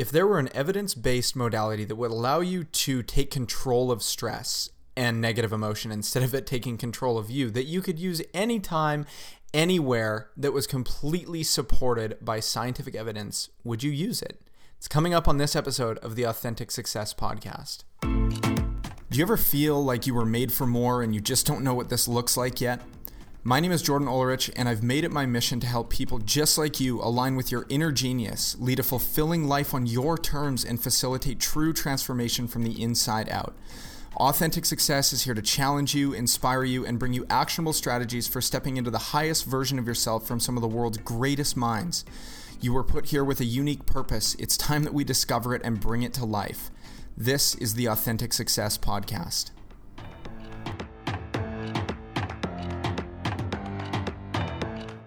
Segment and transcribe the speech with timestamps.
[0.00, 4.02] If there were an evidence based modality that would allow you to take control of
[4.02, 8.22] stress and negative emotion instead of it taking control of you, that you could use
[8.32, 9.04] anytime,
[9.52, 14.40] anywhere that was completely supported by scientific evidence, would you use it?
[14.78, 17.84] It's coming up on this episode of the Authentic Success Podcast.
[18.00, 21.74] Do you ever feel like you were made for more and you just don't know
[21.74, 22.80] what this looks like yet?
[23.42, 26.58] My name is Jordan Ulrich, and I've made it my mission to help people just
[26.58, 30.78] like you align with your inner genius, lead a fulfilling life on your terms, and
[30.78, 33.56] facilitate true transformation from the inside out.
[34.16, 38.42] Authentic Success is here to challenge you, inspire you, and bring you actionable strategies for
[38.42, 42.04] stepping into the highest version of yourself from some of the world's greatest minds.
[42.60, 44.36] You were put here with a unique purpose.
[44.38, 46.70] It's time that we discover it and bring it to life.
[47.16, 49.50] This is the Authentic Success Podcast.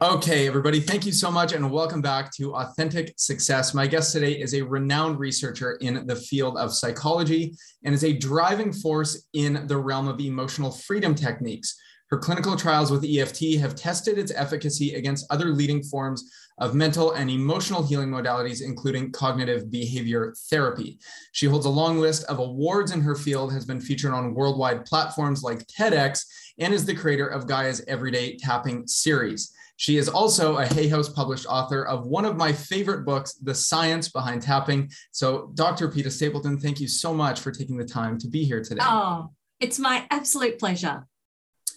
[0.04, 3.74] Okay, everybody, thank you so much and welcome back to Authentic Success.
[3.74, 8.12] My guest today is a renowned researcher in the field of psychology and is a
[8.12, 11.80] driving force in the realm of emotional freedom techniques.
[12.10, 17.14] Her clinical trials with EFT have tested its efficacy against other leading forms of mental
[17.14, 21.00] and emotional healing modalities, including cognitive behavior therapy.
[21.32, 24.84] She holds a long list of awards in her field, has been featured on worldwide
[24.84, 26.26] platforms like TEDx,
[26.60, 29.54] and is the creator of Gaia's Everyday Tapping series.
[29.78, 33.56] She is also a Hay House published author of one of my favorite books, The
[33.56, 34.90] Science Behind Tapping.
[35.12, 35.90] So, Dr.
[35.90, 38.84] Peta Stapleton, thank you so much for taking the time to be here today.
[38.84, 41.08] Oh, it's my absolute pleasure.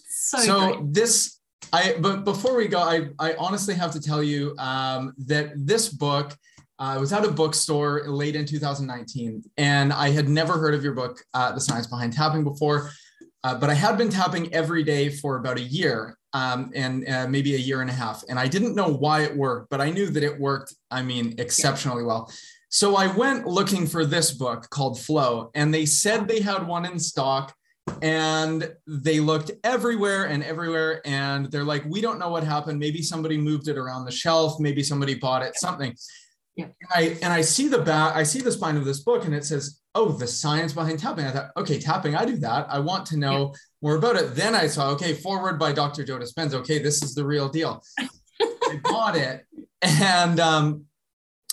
[0.09, 0.93] So, so great.
[0.93, 1.41] this,
[1.73, 5.89] I but before we go, I, I honestly have to tell you um, that this
[5.89, 6.37] book.
[6.79, 10.85] Uh, I was at a bookstore late in 2019, and I had never heard of
[10.85, 12.91] your book, uh, The Science Behind Tapping, before.
[13.43, 17.27] Uh, but I had been tapping every day for about a year um, and uh,
[17.27, 18.23] maybe a year and a half.
[18.29, 21.35] And I didn't know why it worked, but I knew that it worked, I mean,
[21.39, 22.31] exceptionally well.
[22.69, 26.85] So I went looking for this book called Flow, and they said they had one
[26.85, 27.55] in stock.
[28.03, 31.01] And they looked everywhere and everywhere.
[31.05, 32.81] And they're like, we don't know what happened.
[32.81, 34.59] Maybe somebody moved it around the shelf.
[34.59, 35.95] Maybe somebody bought it, something.
[36.57, 36.65] Yeah.
[36.65, 39.33] And I and I see the back, I see the spine of this book, and
[39.33, 41.25] it says oh, the science behind tapping.
[41.25, 42.67] I thought, okay, tapping, I do that.
[42.69, 43.59] I want to know yeah.
[43.87, 44.35] More about it.
[44.35, 46.03] Then I saw, okay, foreword by Dr.
[46.03, 46.55] Joe Dispenza.
[46.55, 47.85] Okay, this is the real deal.
[48.41, 49.47] I bought it.
[49.81, 50.87] And um,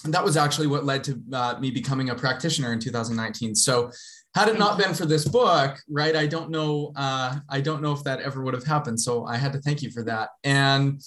[0.05, 3.53] that was actually what led to uh, me becoming a practitioner in 2019.
[3.53, 3.91] So
[4.33, 7.93] had it not been for this book, right, I don't know, uh, I don't know
[7.93, 8.99] if that ever would have happened.
[8.99, 10.29] So I had to thank you for that.
[10.43, 11.03] And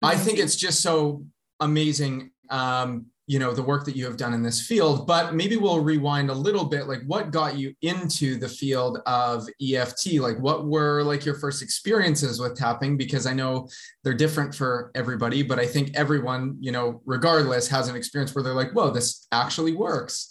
[0.00, 1.26] I think it's just so
[1.60, 5.56] amazing um, you know the work that you have done in this field but maybe
[5.56, 10.38] we'll rewind a little bit like what got you into the field of eft like
[10.38, 12.96] what were like your first experiences with tapping?
[12.96, 13.68] Because i know
[14.02, 18.42] they're different for everybody but i think everyone you know regardless has an experience where
[18.42, 20.30] they're like whoa this actually works.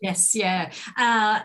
[0.00, 0.72] Yes yeah.
[0.98, 1.40] Uh,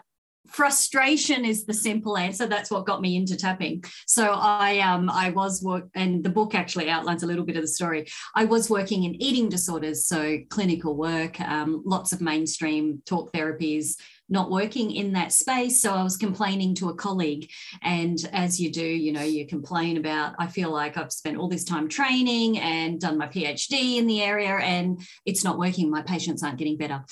[0.50, 2.48] frustration is the simple answer.
[2.48, 3.84] That's what got me into tapping.
[4.06, 7.62] So i um i was work and the book actually outlines a little bit of
[7.62, 8.08] the story.
[8.36, 13.96] I was working in eating disorders so clinical work um, lots of mainstream talk therapies
[14.30, 15.82] not working in that space.
[15.82, 17.50] So i was complaining to a colleague
[17.82, 21.48] and as you do you know you complain about i feel like i've spent all
[21.48, 25.90] this time training and done my phd in the area and it's not working.
[25.90, 27.04] My patients aren't getting better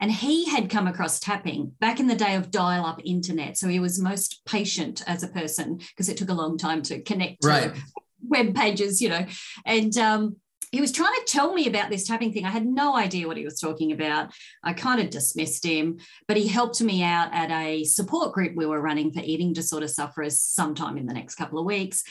[0.00, 3.56] and he had come across tapping back in the day of dial up internet.
[3.56, 7.00] So he was most patient as a person because it took a long time to
[7.00, 7.74] connect right.
[7.74, 7.80] to
[8.28, 9.26] web pages, you know.
[9.64, 10.36] And um,
[10.70, 12.44] he was trying to tell me about this tapping thing.
[12.44, 14.32] I had no idea what he was talking about.
[14.62, 18.66] I kind of dismissed him, but he helped me out at a support group we
[18.66, 22.02] were running for eating disorder sufferers sometime in the next couple of weeks.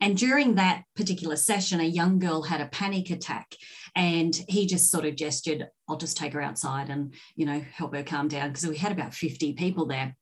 [0.00, 3.54] And during that particular session, a young girl had a panic attack
[3.98, 7.96] and he just sort of gestured, I'll just take her outside and, you know, help
[7.96, 10.16] her calm down because we had about 50 people there.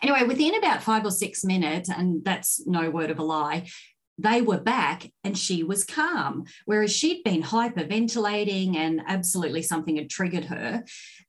[0.00, 3.68] Anyway, within about five or six minutes, and that's no word of a lie,
[4.16, 10.08] they were back and she was calm, whereas she'd been hyperventilating and absolutely something had
[10.08, 10.82] triggered her.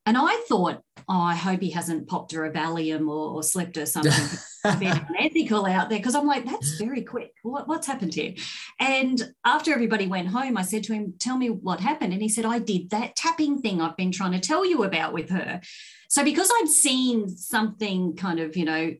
[0.06, 3.76] And I thought, oh, I hope he hasn't popped her a Valium or, or slipped
[3.76, 4.12] her something
[4.66, 6.00] a bit unethical out there.
[6.00, 7.32] Because I'm like, that's very quick.
[7.44, 8.34] What, what's happened here?
[8.80, 12.14] And after everybody went home, I said to him, tell me what happened.
[12.14, 15.14] And he said, I did that tapping thing I've been trying to tell you about
[15.14, 15.62] with her.
[16.10, 18.94] So because I'd seen something kind of, you know,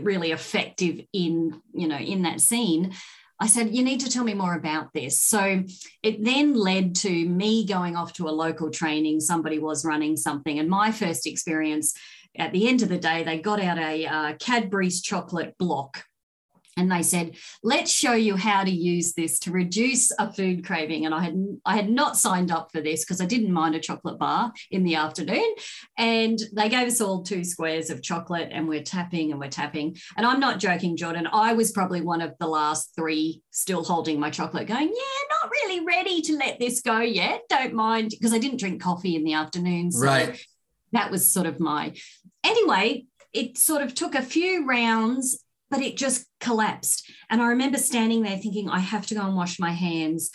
[0.00, 2.92] really effective in you know in that scene
[3.38, 5.22] I said, You need to tell me more about this.
[5.22, 5.62] So
[6.02, 9.20] it then led to me going off to a local training.
[9.20, 10.58] Somebody was running something.
[10.58, 11.94] And my first experience
[12.38, 16.04] at the end of the day, they got out a uh, Cadbury's chocolate block
[16.76, 21.06] and they said let's show you how to use this to reduce a food craving.
[21.06, 23.80] And i had i had not signed up for this because i didn't mind a
[23.80, 25.54] chocolate bar in the afternoon.
[25.96, 29.96] And they gave us all two squares of chocolate and we're tapping and we're tapping.
[30.16, 31.26] And i'm not joking jordan.
[31.32, 35.50] I was probably one of the last three still holding my chocolate going yeah not
[35.50, 37.42] really ready to let this go yet.
[37.48, 38.10] Don't mind.
[38.10, 39.90] Because i didn't drink coffee in the afternoon.
[39.92, 40.40] So right.
[40.92, 41.94] that was sort of my
[42.44, 47.10] anyway it sort of took a few rounds but it just collapsed.
[47.30, 50.30] And I remember standing there thinking, I have to go and wash my hands.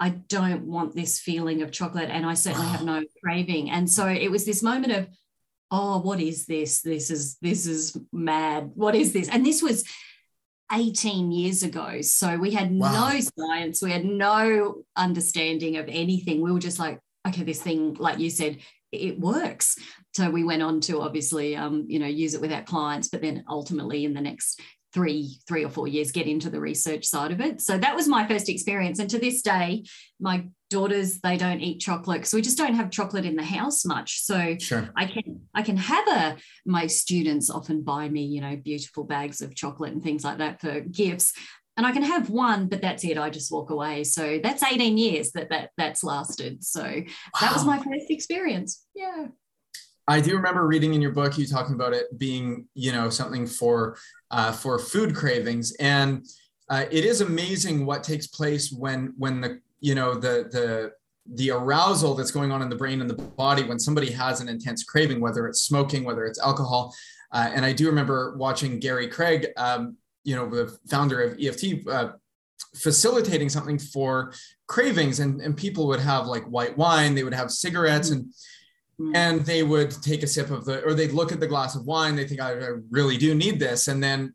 [0.00, 3.70] I don't want this feeling of chocolate, and I certainly have no craving.
[3.70, 5.08] And so it was this moment of,
[5.70, 6.82] oh, what is this?
[6.82, 8.70] This is this is mad.
[8.74, 9.28] What is this?
[9.28, 9.84] And this was
[10.72, 12.00] 18 years ago.
[12.02, 13.10] So we had wow.
[13.10, 16.42] no science, we had no understanding of anything.
[16.42, 18.58] We were just like, okay, this thing, like you said,
[18.92, 19.76] it works.
[20.14, 23.22] So we went on to obviously, um, you know, use it with our clients, but
[23.22, 24.60] then ultimately in the next
[24.94, 27.60] three, three or four years, get into the research side of it.
[27.60, 28.98] So that was my first experience.
[28.98, 29.84] And to this day,
[30.18, 33.84] my daughters they don't eat chocolate because we just don't have chocolate in the house
[33.84, 34.20] much.
[34.20, 34.90] So sure.
[34.96, 36.36] I can I can have a
[36.66, 40.60] my students often buy me, you know, beautiful bags of chocolate and things like that
[40.60, 41.32] for gifts
[41.78, 43.16] and I can have one, but that's it.
[43.16, 44.02] I just walk away.
[44.02, 46.64] So that's 18 years that, that that's lasted.
[46.64, 47.40] So wow.
[47.40, 48.84] that was my first experience.
[48.96, 49.28] Yeah.
[50.08, 53.46] I do remember reading in your book you talking about it being, you know, something
[53.46, 53.96] for
[54.32, 56.24] uh, for food cravings, and
[56.68, 60.92] uh, it is amazing what takes place when when the you know the the
[61.34, 64.48] the arousal that's going on in the brain and the body when somebody has an
[64.48, 66.94] intense craving, whether it's smoking, whether it's alcohol.
[67.30, 69.98] Uh, and I do remember watching Gary Craig um,
[70.28, 72.10] you know, the founder of EFT, uh,
[72.76, 74.34] facilitating something for
[74.66, 78.26] cravings and, and people would have like white wine, they would have cigarettes and
[79.00, 79.16] mm-hmm.
[79.16, 81.86] and they would take a sip of the or they'd look at the glass of
[81.86, 83.88] wine, they think I, I really do need this.
[83.88, 84.34] And then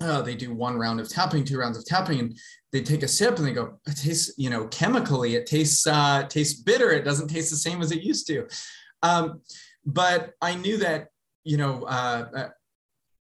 [0.00, 2.38] uh, they do one round of tapping, two rounds of tapping, and
[2.72, 6.22] they take a sip and they go, it tastes, you know, chemically, it tastes uh,
[6.30, 6.92] tastes bitter.
[6.92, 8.48] It doesn't taste the same as it used to.
[9.02, 9.42] Um,
[9.84, 11.08] but I knew that,
[11.44, 12.48] you know, uh, uh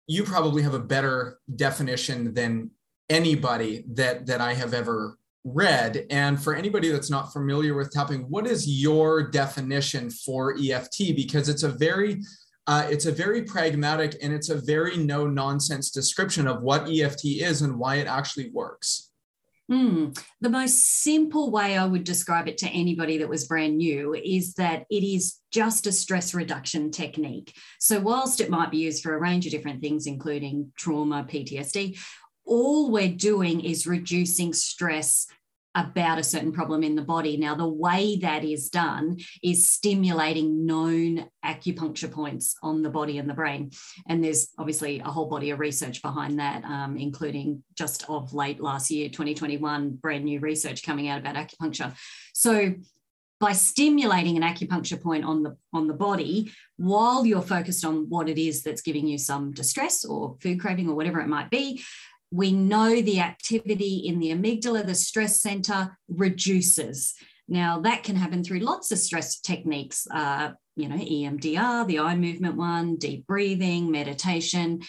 [0.08, 2.72] you probably have a better definition than
[3.10, 6.06] anybody that that I have ever read.
[6.10, 11.16] And for anybody that's not familiar with tapping, what is your definition for EFT?
[11.16, 12.22] Because it's a very
[12.68, 17.26] uh, it's a very pragmatic and it's a very no nonsense description of what EFT
[17.26, 19.12] is and why it actually works.
[19.70, 20.18] Mm.
[20.40, 24.54] The most simple way I would describe it to anybody that was brand new is
[24.54, 27.54] that it is just a stress reduction technique.
[27.80, 31.98] So, whilst it might be used for a range of different things, including trauma, PTSD,
[32.46, 35.28] all we're doing is reducing stress
[35.78, 37.38] about a certain problem in the body.
[37.38, 43.30] Now, the way that is done is stimulating known acupuncture points on the body and
[43.30, 43.70] the brain.
[44.10, 48.60] And there's obviously a whole body of research behind that, um, including just of late
[48.60, 51.96] last year, 2021, brand new research coming out about acupuncture.
[52.34, 52.74] So,
[53.40, 58.28] by stimulating an acupuncture point on the on the body while you're focused on what
[58.28, 61.80] it is that's giving you some distress or food craving or whatever it might be
[62.32, 67.14] we know the activity in the amygdala, the stress center, reduces.
[67.48, 72.16] Now, that can happen through lots of stress techniques, uh, you know, EMDR, the eye
[72.16, 74.82] movement one, deep breathing, meditation,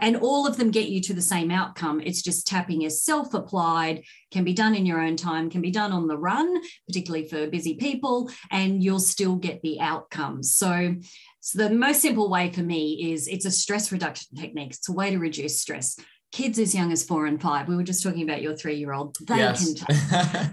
[0.00, 2.00] and all of them get you to the same outcome.
[2.00, 5.70] It's just tapping is self applied, can be done in your own time, can be
[5.70, 10.54] done on the run, particularly for busy people, and you'll still get the outcomes.
[10.54, 10.94] So,
[11.40, 14.70] so the most simple way for me is it's a stress reduction technique.
[14.70, 15.98] It's a way to reduce stress
[16.30, 17.68] kids as young as four and five.
[17.68, 19.16] We were just talking about your three year old.
[19.26, 19.64] They yes.
[19.64, 19.86] can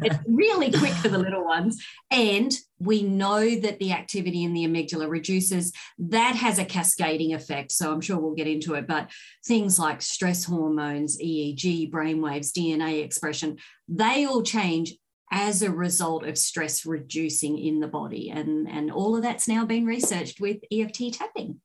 [0.04, 1.84] it's really quick for the little ones.
[2.10, 5.74] And we know that the activity in the amygdala reduces.
[5.98, 7.72] That has a cascading effect.
[7.72, 8.88] So I'm sure we'll get into it.
[8.88, 9.12] But
[9.46, 14.94] things like stress hormones, EEG, brainwaves, DNA expression, they all change
[15.32, 18.30] as a result of stress reducing in the body.
[18.30, 21.60] And, and all of that's now been researched with EFT tapping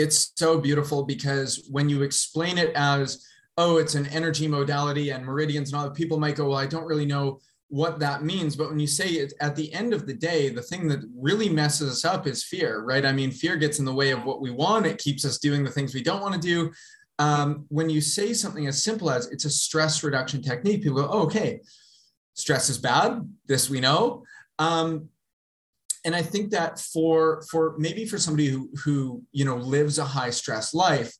[0.00, 3.24] it's so beautiful because when you explain it as
[3.56, 6.66] oh it's an energy modality and meridians and all that, people might go well i
[6.66, 7.38] don't really know
[7.70, 8.56] what that means.
[8.56, 11.48] But when you say it at the end of the day the thing that really
[11.48, 13.06] messes us up is fear right?
[13.06, 14.86] I mean fear gets in the way of what we want.
[14.86, 16.72] It keeps us doing the things we don't want to do.
[17.18, 21.08] Um, when you say something as simple as it's a stress reduction technique people go
[21.10, 21.60] oh, okay
[22.34, 24.24] stress is bad this we know.
[24.58, 25.08] Um,
[26.04, 30.04] and I think that for for maybe for somebody who who you know lives a
[30.04, 31.14] high stress life,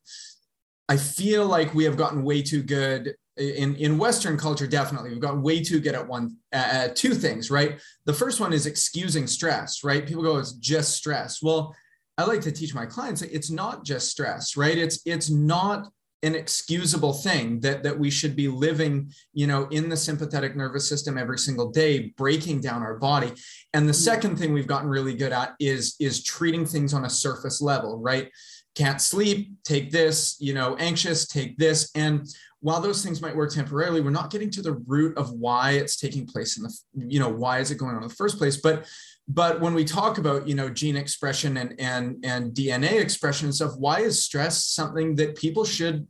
[0.89, 4.67] I feel like we have gotten way too good in in Western culture.
[4.67, 7.49] Definitely, we've gotten way too good at one uh, two things.
[7.51, 9.83] Right, the first one is excusing stress.
[9.83, 11.75] Right, people go, "It's just stress." Well,
[12.17, 14.57] I like to teach my clients it's not just stress.
[14.57, 15.87] Right, it's it's not
[16.23, 21.17] inexcusable thing that that we should be living you know in the sympathetic nervous system
[21.17, 23.31] every single day breaking down our body.
[23.73, 24.01] And the mm-hmm.
[24.01, 27.99] second thing we've gotten really good at is is treating things on a surface level
[27.99, 28.29] right?
[28.75, 31.89] Can't sleep take this you know anxious take this.
[31.95, 32.27] And
[32.59, 35.97] while those things might work temporarily we're not getting to the root of why it's
[35.97, 38.57] taking place in the you know why is it going on in the first place.
[38.57, 38.85] But
[39.27, 43.55] but when we talk about you know gene expression and and and dna expression and
[43.55, 46.07] stuff why is stress something that people should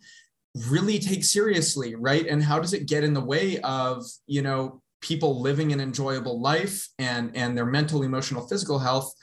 [0.70, 2.28] really take seriously right?
[2.28, 6.40] And how does it get in the way of you know people living an enjoyable
[6.40, 9.14] life and and their mental emotional physical health?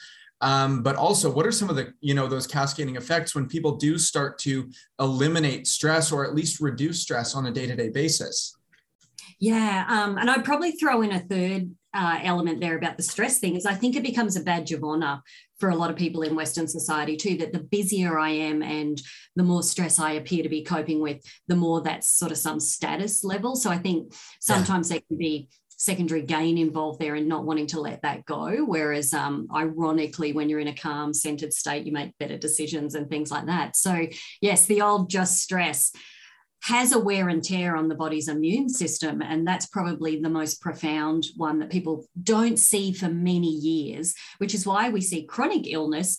[0.40, 3.76] Um, but also what are some of the you know those cascading effects when people
[3.76, 8.54] do start to eliminate stress or at least reduce stress on a day-to-day basis?
[9.40, 13.38] Yeah um, and i'd probably throw in a third uh, element there about the stress
[13.38, 15.22] thing is I think it becomes a badge of honor
[15.58, 19.00] for a lot of people in Western society too, that the busier I am and
[19.36, 22.60] the more stress I appear to be coping with, the more that's sort of some
[22.60, 23.56] status level.
[23.56, 24.94] So I think sometimes yeah.
[24.94, 28.64] there can be secondary gain involved there and not wanting to let that go.
[28.64, 33.08] Whereas, um, ironically, when you're in a calm, centered state, you make better decisions and
[33.08, 33.76] things like that.
[33.76, 34.06] So,
[34.40, 35.92] yes, the old just stress
[36.62, 39.22] has a wear and tear on the body's immune system.
[39.22, 44.54] And that's probably the most profound one that people don't see for many years, which
[44.54, 46.18] is why we see chronic illness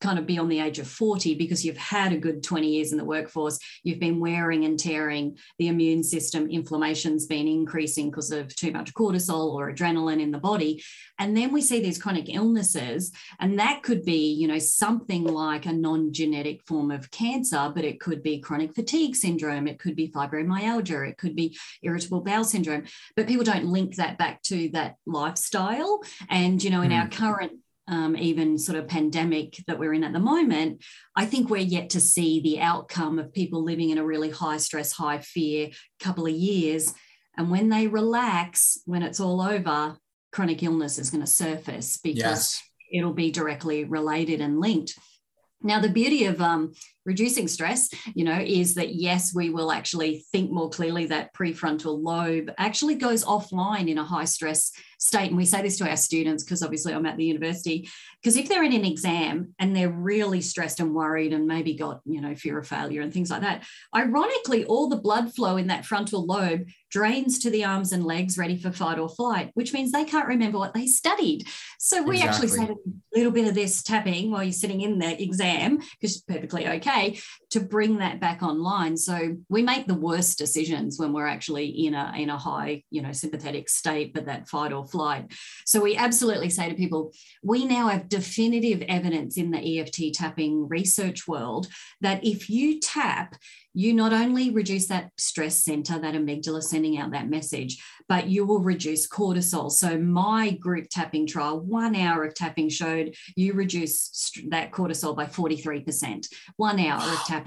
[0.00, 2.98] kind of beyond the age of 40 because you've had a good 20 years in
[2.98, 8.54] the workforce you've been wearing and tearing the immune system inflammation's been increasing because of
[8.54, 10.82] too much cortisol or adrenaline in the body.
[11.18, 15.66] And then we see these chronic illnesses and that could be you know something like
[15.66, 20.08] a non-genetic form of cancer but it could be chronic fatigue syndrome it could be
[20.08, 22.84] fibromyalgia it could be irritable bowel syndrome.
[23.16, 26.00] But people don't link that back to that lifestyle.
[26.28, 27.00] And you know in mm.
[27.00, 27.52] our current
[27.88, 30.84] um, even sort of pandemic that we're in at the moment,
[31.16, 34.58] I think we're yet to see the outcome of people living in a really high
[34.58, 36.94] stress, high fear couple of years.
[37.36, 39.96] And when they relax, when it's all over,
[40.32, 42.62] chronic illness is going to surface because yes.
[42.92, 44.98] it'll be directly related and linked.
[45.62, 46.72] Now, the beauty of um,
[47.08, 51.06] reducing stress, you know, is that yes, we will actually think more clearly.
[51.06, 55.28] That prefrontal lobe actually goes offline in a high stress state.
[55.28, 57.88] And we say this to our students because obviously I'm at the university.
[58.20, 62.00] Because if they're in an exam and they're really stressed and worried and maybe got,
[62.04, 65.68] you know, fear of failure and things like that, ironically, all the blood flow in
[65.68, 69.72] that frontal lobe drains to the arms and legs ready for fight or flight, which
[69.72, 71.46] means they can't remember what they studied.
[71.78, 72.48] So we exactly.
[72.48, 76.16] actually say a little bit of this tapping while you're sitting in the exam, because
[76.16, 78.96] it's perfectly okay, Okay to bring that back online.
[78.96, 83.00] So we make the worst decisions when we're actually in a in a high, you
[83.00, 85.32] know, sympathetic state, but that fight or flight.
[85.64, 87.12] So we absolutely say to people,
[87.42, 91.68] we now have definitive evidence in the EFT tapping research world
[92.00, 93.36] that if you tap,
[93.74, 98.44] you not only reduce that stress center, that amygdala sending out that message, but you
[98.44, 99.70] will reduce cortisol.
[99.70, 105.26] So, my group tapping trial, one hour of tapping showed you reduce that cortisol by
[105.26, 106.26] 43%.
[106.56, 107.37] One hour of tapping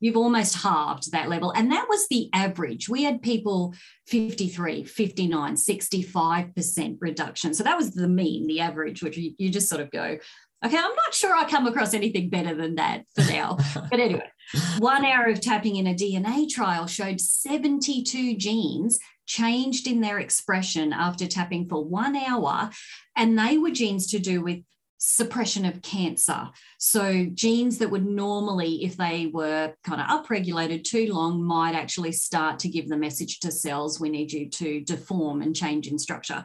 [0.00, 1.50] you've almost halved that level.
[1.50, 2.88] And that was the average.
[2.88, 3.74] We had people
[4.06, 7.54] 53, 59, 65% reduction.
[7.54, 10.18] So that was the mean, the average, which you, you just sort of go,
[10.64, 13.58] okay, I'm not sure I come across anything better than that for now.
[13.90, 14.30] but anyway,
[14.78, 20.92] one hour of tapping in a DNA trial showed 72 genes changed in their expression
[20.92, 22.70] after tapping for one hour.
[23.16, 24.60] And they were genes to do with
[24.98, 26.48] suppression of cancer.
[26.78, 32.12] So, genes that would normally, if they were kind of upregulated too long, might actually
[32.12, 35.98] start to give the message to cells we need you to deform and change in
[35.98, 36.44] structure.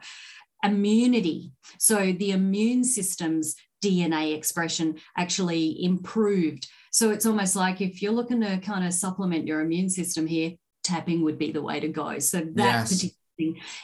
[0.63, 1.51] Immunity.
[1.79, 6.67] So, the immune system's DNA expression actually improved.
[6.91, 10.53] So, it's almost like if you're looking to kind of supplement your immune system here,
[10.83, 12.19] tapping would be the way to go.
[12.19, 12.93] So, that yes.
[12.93, 13.22] particular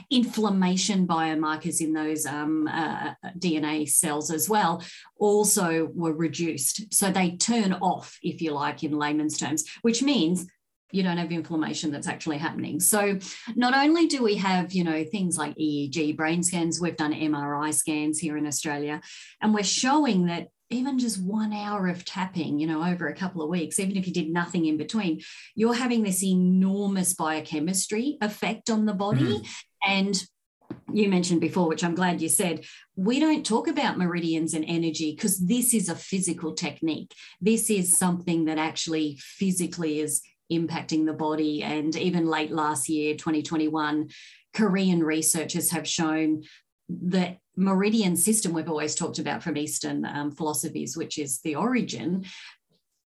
[0.10, 4.84] inflammation biomarkers in those um, uh, DNA cells as well
[5.18, 6.94] also were reduced.
[6.94, 10.46] So they turn off, if you like, in layman's terms, which means
[10.92, 12.80] you don't have inflammation that's actually happening.
[12.80, 13.20] So
[13.56, 17.74] not only do we have, you know, things like EEG brain scans, we've done MRI
[17.74, 19.02] scans here in Australia,
[19.42, 23.42] and we're showing that even just one hour of tapping, you know, over a couple
[23.42, 25.22] of weeks, even if you did nothing in between,
[25.56, 29.40] you're having this enormous biochemistry effect on the body.
[29.40, 29.92] Mm-hmm.
[29.92, 30.24] And
[30.94, 35.14] you mentioned before, which I'm glad you said, we don't talk about meridians and energy
[35.16, 37.14] because this is a physical technique.
[37.42, 40.22] This is something that actually physically is
[40.52, 41.64] impacting the body.
[41.64, 44.10] And even late last year, 2021,
[44.54, 46.44] Korean researchers have shown
[46.90, 52.26] the meridian system we've always talked about from Eastern um, philosophies, which is the origin,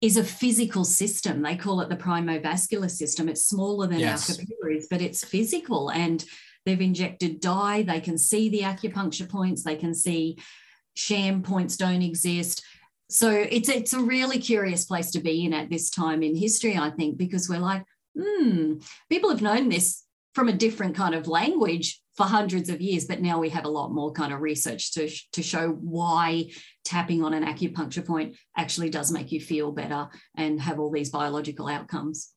[0.01, 1.41] is a physical system.
[1.41, 3.29] They call it the primovascular system.
[3.29, 4.29] It's smaller than yes.
[4.29, 5.89] our capillaries, but it's physical.
[5.89, 6.23] And
[6.65, 7.83] they've injected dye.
[7.83, 9.63] They can see the acupuncture points.
[9.63, 10.37] They can see
[10.95, 12.63] sham points don't exist.
[13.09, 16.77] So it's it's a really curious place to be in at this time in history,
[16.77, 17.83] I think, because we're like,
[18.17, 18.75] hmm,
[19.09, 23.21] people have known this from a different kind of language for hundreds of years, but
[23.21, 26.49] now we have a lot more kind of research to, to show why
[26.83, 31.09] tapping on an acupuncture point actually does make you feel better and have all these
[31.09, 32.33] biological outcomes.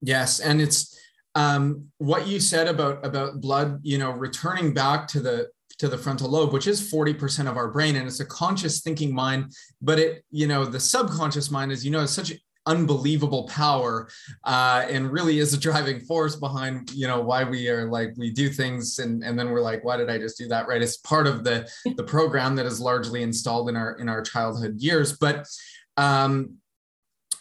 [0.00, 0.96] Yes, and it's
[1.34, 5.98] um, what you said about about blood, you know, returning back to the to the
[5.98, 9.52] frontal lobe, which is 40% of our brain, and it's a conscious thinking mind.
[9.82, 12.32] But it, you know, the subconscious mind, as you know, is such
[12.66, 14.08] unbelievable power
[14.44, 18.30] uh, and really is a driving force behind you know why we are like we
[18.30, 20.82] do things and, and then we're like why did i just do that right?
[20.82, 24.80] It's part of the the program that is largely installed in our in our childhood
[24.80, 25.16] years.
[25.16, 25.46] But
[25.96, 26.56] um,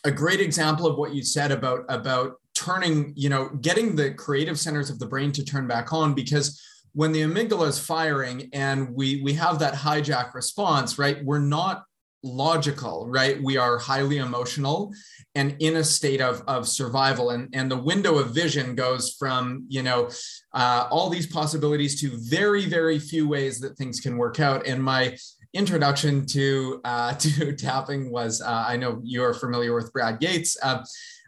[0.04, 4.60] a great example of what you said about about turning you know getting the creative
[4.60, 6.62] centers of the brain to turn back on because
[6.94, 11.84] when the amygdala is firing and we we have that hijack response right we're not
[12.26, 13.42] logical, right?
[13.42, 14.94] We are highly emotional
[15.36, 17.30] and in a state of, of survival.
[17.30, 20.10] And, and the window of vision goes from, you know,
[20.54, 24.66] uh, all these possibilities to very, very few ways that things can work out.
[24.66, 25.18] And my
[25.54, 30.58] introduction to, uh, to tapping was, uh, I know you're familiar with Brad Yates.
[30.64, 30.84] Uh,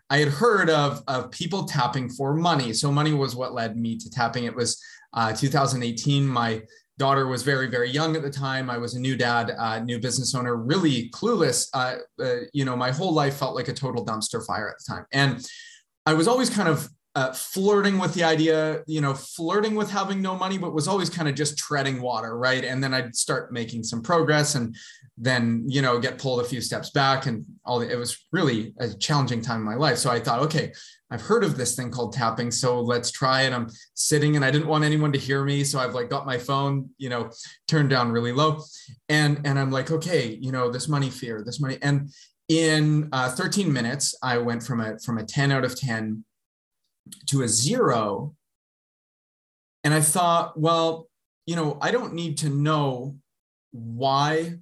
[0.09, 2.71] I had heard of, of people tapping for money.
[2.73, 4.45] So money was what led me to tapping.
[4.45, 4.81] It was
[5.13, 6.25] uh, 2018.
[6.25, 6.61] My
[6.97, 8.69] daughter was very very young at the time.
[8.69, 11.67] I was a new dad uh, new business owner really clueless.
[11.73, 14.93] Uh, uh, you know my whole life felt like a total dumpster fire at the
[14.93, 15.05] time.
[15.11, 15.45] And
[16.05, 20.21] i was always kind of uh, flirting with the idea you know flirting with having
[20.21, 22.63] no money but was always kind of just treading water right?
[22.63, 24.75] And then i'd start making some progress and
[25.17, 28.73] then you know get pulled a few steps back and all the, it was really
[28.79, 29.97] a challenging time in my life.
[29.97, 30.73] So i thought okay
[31.09, 33.53] I've heard of this thing called tapping, so let's try it.
[33.53, 36.37] I'm sitting and I didn't want anyone to hear me, so I've like got my
[36.37, 37.29] phone, you know,
[37.67, 38.61] turned down really low,
[39.07, 42.09] and and I'm like, okay, you know, this money fear, this money, and
[42.49, 46.25] in uh, 13 minutes, I went from a from a 10 out of 10
[47.27, 48.35] to a zero,
[49.83, 51.07] and I thought, well,
[51.45, 53.15] you know, I don't need to know
[53.71, 54.59] why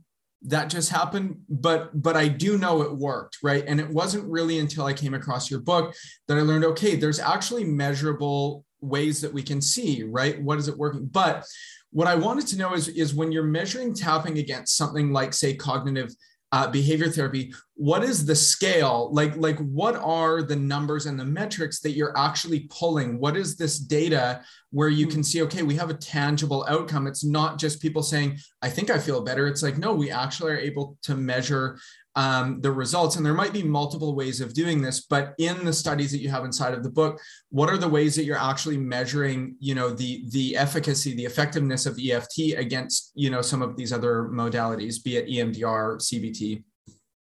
[0.47, 3.63] that just happened but but i do know it worked right?
[3.67, 5.95] And it wasn't really until i came across your book
[6.27, 10.41] that i learned okay there's actually measurable ways that we can see right?
[10.41, 11.05] What is it working?
[11.05, 11.45] But
[11.91, 15.55] what i wanted to know is is when you're measuring tapping against something like say
[15.55, 16.13] cognitive
[16.51, 19.09] uh, behavior therapy what is the scale?
[19.11, 23.19] Like like what are the numbers and the metrics that you're actually pulling?
[23.19, 27.05] What is this data where you can see okay we have a tangible outcome?
[27.05, 29.47] It's not just people saying i think i feel better.
[29.47, 31.77] It's like no we actually are able to measure
[32.17, 33.17] um, the results.
[33.17, 36.29] And there might be multiple ways of doing this but in the studies that you
[36.29, 39.89] have inside of the book what are the ways that you're actually measuring you know
[39.89, 45.03] the the efficacy the effectiveness of eft against you know some of these other modalities
[45.03, 46.63] be it emdr cbt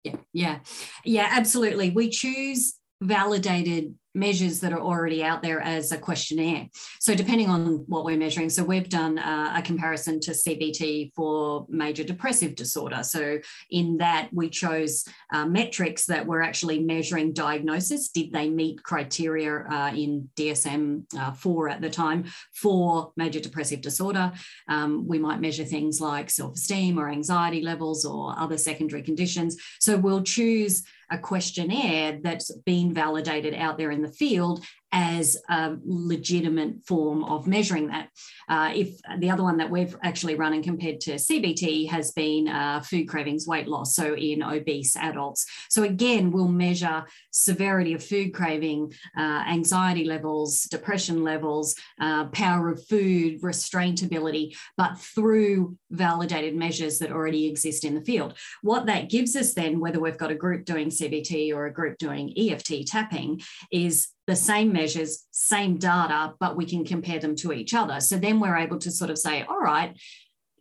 [0.05, 0.59] yeah, yeah,
[1.05, 1.91] yeah, absolutely.
[1.91, 6.69] We choose validated measures that are already out there as a questionnaire.
[7.01, 11.67] So, depending on what we're measuring, so we've done uh, a comparison to CBT for
[11.69, 13.03] major depressive disorder.
[13.03, 13.39] So,
[13.71, 18.09] in that, we chose uh, metrics that were actually measuring diagnosis.
[18.11, 23.81] Did they meet criteria uh, in DSM uh, 4 at the time for major depressive
[23.81, 24.33] disorder?
[24.69, 29.57] Um, we might measure things like self esteem or anxiety levels or other secondary conditions.
[29.81, 35.77] So, we'll choose a questionnaire that's been validated out there in the field as a
[35.85, 38.09] legitimate form of measuring that.
[38.49, 42.49] Uh, if the other one that we've actually run and compared to CBT has been
[42.49, 45.47] uh, food cravings weight loss, so in obese adults.
[45.71, 52.69] So again, we'll measure severity of food craving, uh, anxiety levels, depression levels, uh, power
[52.69, 58.35] of food, restraint ability, but through validated measures that already exist in the field.
[58.63, 61.99] What that gives us then, whether we've got a group doing CBT or a group
[61.99, 67.53] doing EFT tapping, is the same measures, same data, but we can compare them to
[67.53, 68.01] each other.
[68.01, 69.99] So then we're able to sort of say, all right,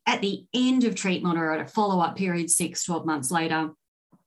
[0.08, 3.72] at the end of treatment or at a follow up period, six, 12 months later,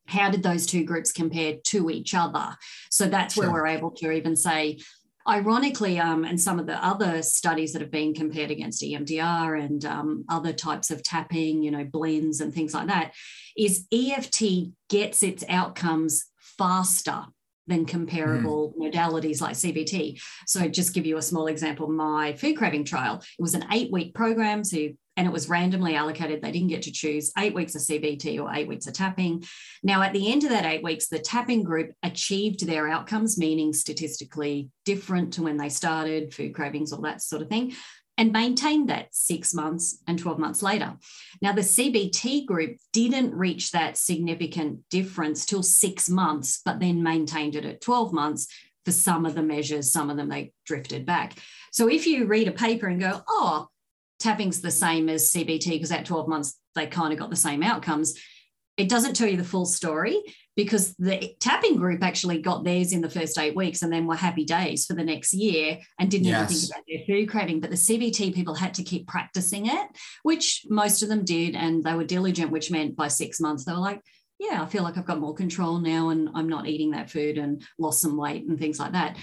[0.06, 2.56] how did those two groups compare to each other?
[2.90, 3.44] So that's sure.
[3.44, 4.78] where we're able to even say,
[5.26, 9.84] ironically, um, and some of the other studies that have been compared against EMDR and
[9.84, 13.14] um, other types of tapping, you know, blends and things like that,
[13.56, 14.42] is EFT
[14.90, 17.24] gets its outcomes faster
[17.66, 18.92] than comparable mm.
[18.92, 20.20] modalities like CBT.
[20.46, 23.90] So, just give you a small example, my food craving trial, it was an eight
[23.90, 24.64] week program.
[24.64, 26.42] So, and it was randomly allocated.
[26.42, 29.44] They didn't get to choose eight weeks of CBT or eight weeks of tapping.
[29.82, 33.72] Now, at the end of that eight weeks, the tapping group achieved their outcomes, meaning
[33.72, 37.74] statistically different to when they started, food cravings, all that sort of thing,
[38.16, 40.96] and maintained that six months and 12 months later.
[41.42, 47.56] Now, the CBT group didn't reach that significant difference till six months, but then maintained
[47.56, 48.46] it at 12 months
[48.84, 51.34] for some of the measures, some of them they drifted back.
[51.72, 53.68] So if you read a paper and go, oh,
[54.20, 57.62] tapping's the same as CBT because at 12 months they kind of got the same
[57.62, 58.18] outcomes.
[58.76, 60.20] It doesn't tell you the full story
[60.56, 64.14] because the tapping group actually got theirs in the first eight weeks and then were
[64.14, 66.50] happy days for the next year and didn't yes.
[66.50, 67.60] even think about their food craving.
[67.60, 69.88] But the CBT people had to keep practicing it,
[70.22, 71.56] which most of them did.
[71.56, 74.00] And they were diligent, which meant by six months, they were like,
[74.38, 77.38] yeah, I feel like I've got more control now and I'm not eating that food
[77.38, 79.16] and lost some weight and things like that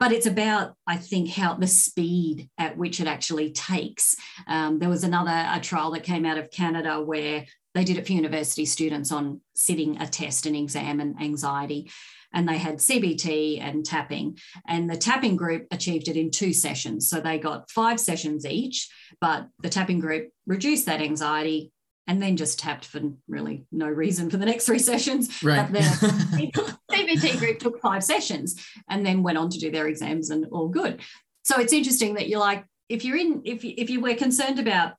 [0.00, 4.16] but it's about i think how the speed at which it actually takes
[4.48, 8.06] um, there was another a trial that came out of canada where they did it
[8.06, 11.90] for university students on sitting a test and exam and anxiety
[12.32, 17.08] and they had cbt and tapping and the tapping group achieved it in two sessions
[17.08, 18.88] so they got five sessions each
[19.20, 21.72] but the tapping group reduced that anxiety
[22.10, 25.40] and then just tapped for really no reason for the next three sessions.
[25.44, 25.70] Right.
[25.70, 30.30] But the CBT group took five sessions and then went on to do their exams
[30.30, 31.00] and all good.
[31.44, 34.58] So it's interesting that you're like, if you're in, if you, if you were concerned
[34.58, 34.94] about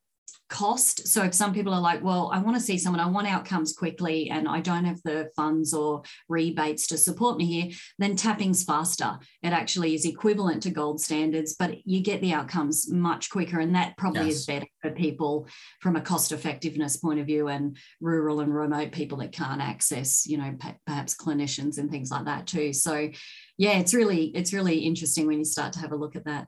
[0.52, 1.08] cost.
[1.08, 3.74] So if some people are like, well, I want to see someone, I want outcomes
[3.74, 8.64] quickly, and I don't have the funds or rebates to support me here, then tapping's
[8.64, 9.18] faster.
[9.42, 13.60] It actually is equivalent to gold standards, but you get the outcomes much quicker.
[13.60, 14.36] And that probably yes.
[14.36, 15.48] is better for people
[15.80, 20.28] from a cost effectiveness point of view and rural and remote people that can't access,
[20.28, 20.54] you know,
[20.86, 22.74] perhaps clinicians and things like that too.
[22.74, 23.10] So
[23.58, 26.48] yeah, it's really, it's really interesting when you start to have a look at that.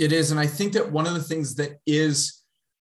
[0.00, 0.32] It is.
[0.32, 2.39] And I think that one of the things that is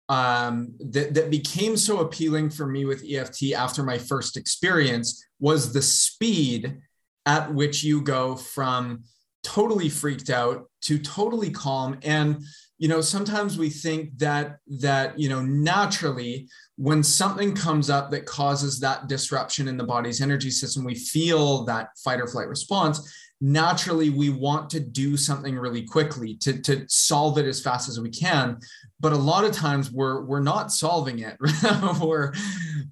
[0.09, 5.73] um, that, that became so appealing for me with EFT after my first experience was
[5.73, 6.79] the speed
[7.27, 9.03] at which you go from
[9.43, 11.99] totally freaked out to totally calm.
[12.03, 12.45] And
[12.79, 18.27] you know sometimes we think that that you know naturally when something comes up that
[18.27, 23.13] causes that disruption in the body's energy system we feel that fight or flight response
[23.41, 28.01] naturally we want to do something really quickly to, to solve it as fast as
[28.01, 28.59] we can
[29.01, 31.37] but a lot of times we're we're not solving it
[32.01, 32.33] we're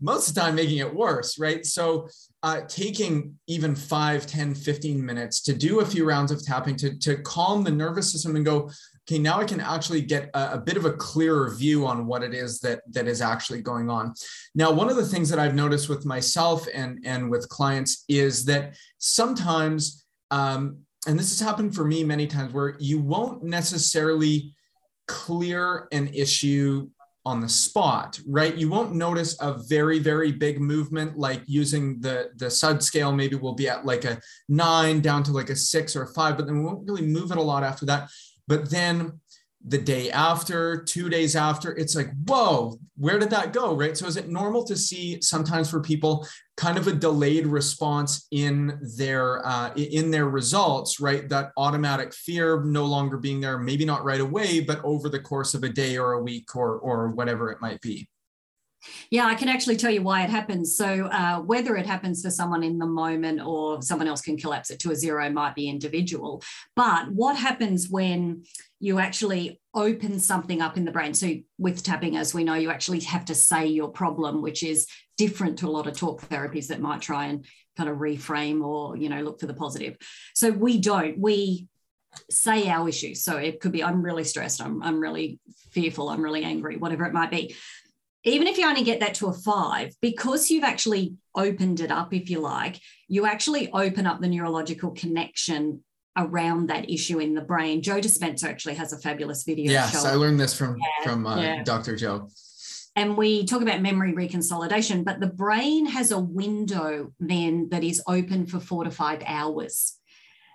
[0.01, 1.65] most of the time making it worse right?
[1.65, 2.09] So
[2.43, 6.99] uh, taking even 5 10 15 minutes to do a few rounds of tapping to,
[6.99, 8.71] to calm the nervous system and go
[9.09, 12.23] okay now i can actually get a, a, bit of a clearer view on what
[12.23, 14.13] it is that that is actually going on.
[14.55, 18.45] Now one of the things that i've noticed with myself and and with clients is
[18.45, 24.54] that sometimes um, and this has happened for me many times where you won't necessarily
[25.07, 26.89] clear an issue
[27.27, 28.55] on the spot, right?
[28.55, 33.37] You won't notice a very, very big movement like using the, the SUD scale, maybe
[33.37, 36.47] we'll be at like a nine down to like a six or a five, but
[36.47, 38.11] then we won't really move it a lot after that.
[38.47, 39.21] But then
[39.67, 43.75] the day after, two days after, it's like, whoa, where did that go?
[43.75, 43.97] Right.
[43.97, 48.79] So is it normal to see sometimes for people kind of a delayed response in
[48.97, 51.29] their uh, in their results, right?
[51.29, 55.55] That automatic fear no longer being there, maybe not right away, but over the course
[55.55, 58.09] of a day or a week or or whatever it might be.
[59.11, 60.77] Yeah, I can actually tell you why it happens.
[60.77, 64.71] So, uh, whether it happens for someone in the moment or someone else can collapse
[64.71, 66.43] it to a zero might be individual.
[66.77, 68.45] But what happens when
[68.81, 71.15] you actually open something up in the brain?
[71.15, 74.87] So, with tapping, as we know, you actually have to say your problem, which is
[75.17, 77.45] different to a lot of talk therapies that might try and
[77.77, 79.97] kind of reframe or you know look for the positive.
[80.35, 81.19] So we don't.
[81.19, 81.69] We
[82.31, 83.23] say our issues.
[83.25, 85.39] So it could be I'm really stressed, I'm, I'm really
[85.71, 87.57] fearful, I'm really angry, whatever it might be
[88.25, 92.15] even if you only get that to a five, because you've actually opened it up,
[92.15, 95.85] if you like, you actually open up the neurological connection
[96.17, 97.83] around that issue in the brain.
[97.83, 99.71] Joe Dispenza actually has a fabulous video.
[99.71, 101.63] Yes, I learned this from yeah, from uh, yeah.
[101.65, 101.97] Dr.
[101.97, 102.29] Joe.
[102.97, 108.01] And we talk about memory reconsolidation, but the brain has a window then that is
[108.07, 109.99] open for four to five hours.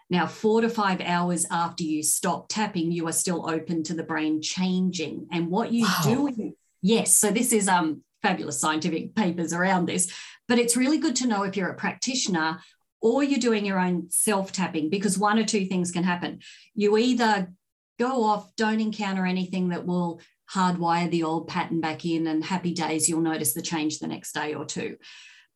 [0.09, 4.03] Now, four to five hours after you stop tapping, you are still open to the
[4.03, 5.27] brain changing.
[5.31, 6.01] And what you wow.
[6.03, 7.17] do Yes.
[7.17, 10.11] So this is um, fabulous scientific papers around this,
[10.47, 12.59] but it's really good to know if you're a practitioner
[13.01, 16.39] or you're doing your own self tapping because one or two things can happen.
[16.75, 17.51] You either
[17.99, 20.21] go off, don't encounter anything that will
[20.53, 24.33] hardwire the old pattern back in, and happy days, you'll notice the change the next
[24.33, 24.97] day or two.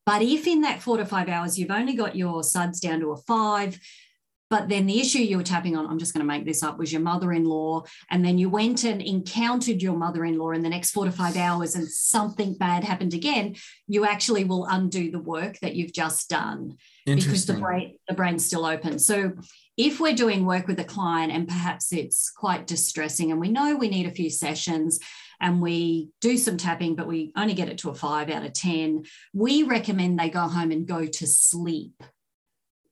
[0.06, 3.12] But if in that four to five hours you've only got your suds down to
[3.12, 3.80] a five,
[4.50, 6.78] but then the issue you were tapping on, I'm just going to make this up,
[6.78, 7.84] was your mother in law.
[8.12, 11.12] And then you went and encountered your mother in law in the next four to
[11.12, 13.56] five hours and something bad happened again.
[13.88, 18.46] You actually will undo the work that you've just done because the brain, the brain's
[18.46, 19.00] still open.
[19.00, 19.34] So
[19.76, 23.76] if we're doing work with a client and perhaps it's quite distressing and we know
[23.76, 25.00] we need a few sessions
[25.42, 28.54] and we do some tapping, but we only get it to a five out of
[28.54, 29.04] 10,
[29.34, 32.04] we recommend they go home and go to sleep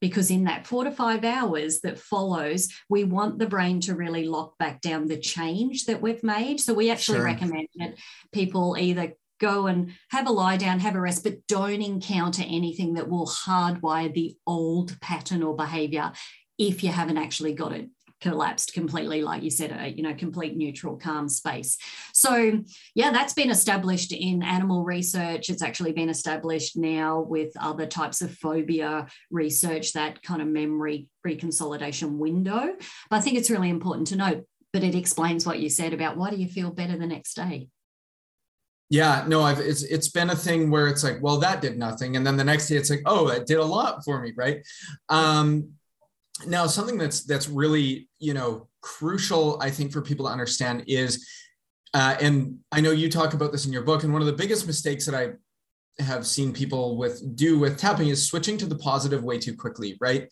[0.02, 4.26] because in that four to five hours that follows, we want the brain to really
[4.26, 6.60] lock back down the change that we've made.
[6.60, 7.26] So we actually sure.
[7.26, 7.94] recommend that
[8.34, 12.96] people either go and have a lie down, have a rest, but don't encounter anything
[12.96, 16.12] that will hardwire the old pattern or behavior
[16.58, 17.90] if you haven't actually got it
[18.22, 21.78] collapsed completely, like you said, a you know complete neutral, calm space.
[22.14, 22.62] So
[22.96, 25.50] yeah, that's been established in animal research.
[25.50, 31.08] It's actually been established now with other types of phobia research, that kind of memory
[31.28, 32.76] reconsolidation window.
[33.10, 34.46] But I think it's really important to note.
[34.74, 37.68] But it explains what you said about why do you feel better the next day.
[38.90, 42.18] Yeah, no, I've it's it's been a thing where it's like, well, that did nothing,
[42.18, 44.62] and then the next day it's like, oh, that did a lot for me, right?
[45.08, 45.76] Um,
[46.48, 51.28] now, something that's that's really you know crucial, I think, for people to understand is,
[51.94, 54.34] uh, and I know you talk about this in your book, and one of the
[54.34, 55.34] biggest mistakes that I
[56.02, 59.98] have seen people with do with tapping is switching to the positive way too quickly,
[60.00, 60.30] right?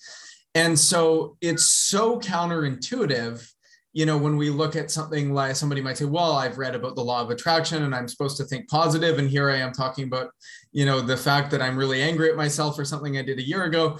[0.55, 3.47] And so it's so counterintuitive
[3.93, 6.95] you know, when we look at something like somebody might say, well, I've read about
[6.95, 10.03] the law of attraction and I'm supposed to think positive, And here I am talking
[10.03, 10.29] about,
[10.71, 13.47] you know, the fact that I'm really angry at myself for something I did a
[13.47, 13.97] year ago.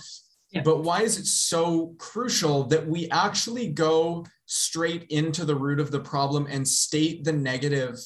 [0.63, 5.91] But why is it so crucial that we actually go straight into the root of
[5.91, 7.99] the problem and state the negative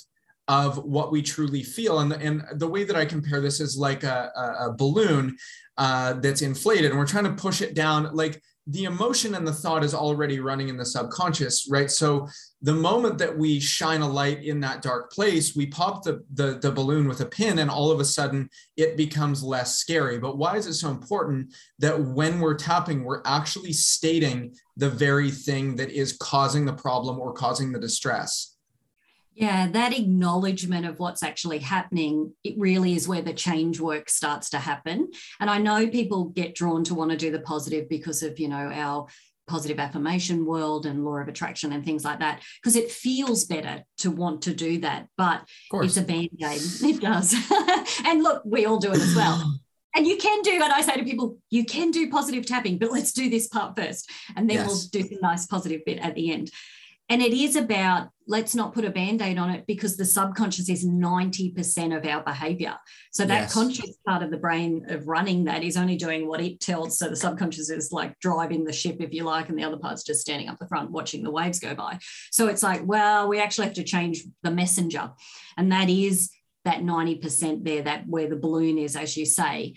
[0.49, 1.99] of what we truly feel?
[1.99, 5.38] And, and the way that I compare this is like a, a, a balloon
[5.77, 8.13] uh, that's inflated, and we're trying to push it down.
[8.13, 11.91] Like the emotion and the thought is already running in the subconscious, right?
[11.91, 12.30] So
[12.62, 16.60] the moment that we shine a light in that dark place, we pop the, the,
[16.60, 20.17] the, balloon with a pin and all of a sudden it becomes less scary.
[20.17, 25.30] But why is it so important that when we're tapping, we're actually stating the very
[25.30, 28.53] thing that is causing the problem or causing the distress?
[29.36, 34.52] Yeah, that acknowledgement of what's actually happening, it really is where the change work starts
[34.52, 35.10] to happen.
[35.39, 38.48] And I know people get drawn to want to do the positive because of, you
[38.48, 39.08] know, our
[39.48, 43.84] positive affirmation world and law of attraction and things like that, because it feels better
[43.98, 45.08] to want to do that.
[45.17, 46.62] But it's a band aid.
[46.84, 47.36] It does.
[48.06, 49.60] and look, we all do it as well.
[49.96, 52.91] And you can do, and I say to people, you can do positive tapping, but
[52.91, 54.10] let's do this part first.
[54.36, 54.67] And then yes.
[54.67, 56.50] we'll do the nice positive bit at the end.
[57.10, 60.70] And it is about let's not put a band aid on it because the subconscious
[60.70, 62.76] is 90% of our behavior.
[63.12, 63.54] So that yes.
[63.54, 66.98] conscious part of the brain of running that is only doing what it tells.
[66.98, 70.04] So the subconscious is like driving the ship, if you like, and the other part's
[70.04, 72.00] just standing up the front watching the waves go by.
[72.32, 75.12] So it's like, well, we actually have to change the messenger.
[75.58, 76.32] And that is
[76.66, 79.76] that 90% there, that where the balloon is, as you say.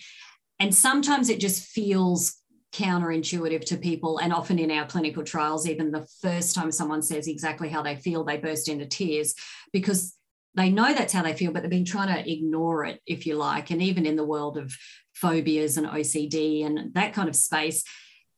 [0.59, 2.37] And sometimes it just feels
[2.77, 4.19] counterintuitive to people.
[4.19, 7.97] And often in our clinical trials, even the first time someone says exactly how they
[7.97, 9.35] feel, they burst into tears
[9.73, 10.15] because
[10.55, 13.35] they know that's how they feel, but they've been trying to ignore it, if you
[13.37, 13.71] like.
[13.71, 14.75] And even in the world of
[15.15, 17.85] phobias and OCD and that kind of space,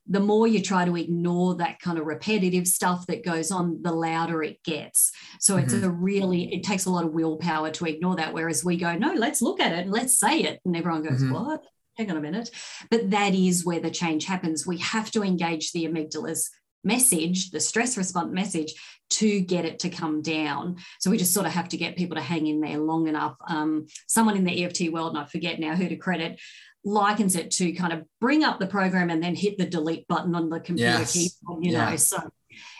[0.07, 3.91] the more you try to ignore that kind of repetitive stuff that goes on, the
[3.91, 5.11] louder it gets.
[5.39, 5.65] So mm-hmm.
[5.65, 8.33] it's a really, it takes a lot of willpower to ignore that.
[8.33, 10.59] Whereas we go, no, let's look at it and let's say it.
[10.65, 11.33] And everyone goes, mm-hmm.
[11.33, 11.61] what?
[11.99, 12.49] Hang on a minute.
[12.89, 14.65] But that is where the change happens.
[14.65, 16.49] We have to engage the amygdala's
[16.83, 18.73] message, the stress response message,
[19.09, 20.77] to get it to come down.
[20.99, 23.35] So we just sort of have to get people to hang in there long enough.
[23.47, 26.39] Um, someone in the EFT world, and I forget now who to credit,
[26.85, 30.33] likens it to kind of bring up the program and then hit the delete button
[30.35, 31.13] on the computer yes.
[31.13, 31.89] keyboard, you yeah.
[31.89, 31.95] know.
[31.97, 32.17] So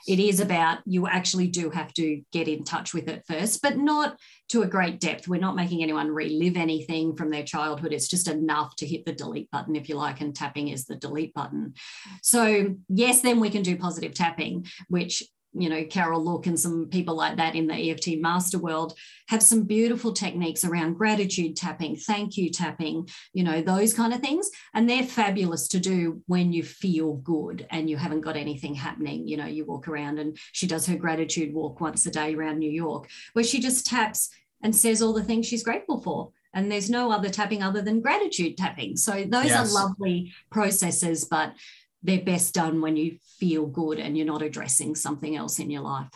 [0.10, 3.78] it is about you actually do have to get in touch with it first, but
[3.78, 4.18] not
[4.50, 5.28] to a great depth.
[5.28, 7.94] We're not making anyone relive anything from their childhood.
[7.94, 10.96] It's just enough to hit the delete button, if you like, and tapping is the
[10.96, 11.76] delete button.
[12.24, 15.22] So, yes, then we can do positive tapping, which
[15.54, 18.94] you know, Carol Look and some people like that in the EFT master world
[19.28, 24.20] have some beautiful techniques around gratitude tapping, thank you tapping, you know, those kind of
[24.20, 24.50] things.
[24.74, 29.28] And they're fabulous to do when you feel good and you haven't got anything happening.
[29.28, 32.60] You know, you walk around and she does her gratitude walk once a day around
[32.60, 34.30] New York, where she just taps
[34.62, 36.32] and says all the things she's grateful for.
[36.54, 38.98] And there's no other tapping other than gratitude tapping.
[38.98, 39.72] So those yes.
[39.72, 41.54] are lovely processes, but
[42.04, 45.82] they're best done when you feel good and you're not addressing something else in your
[45.82, 46.10] life.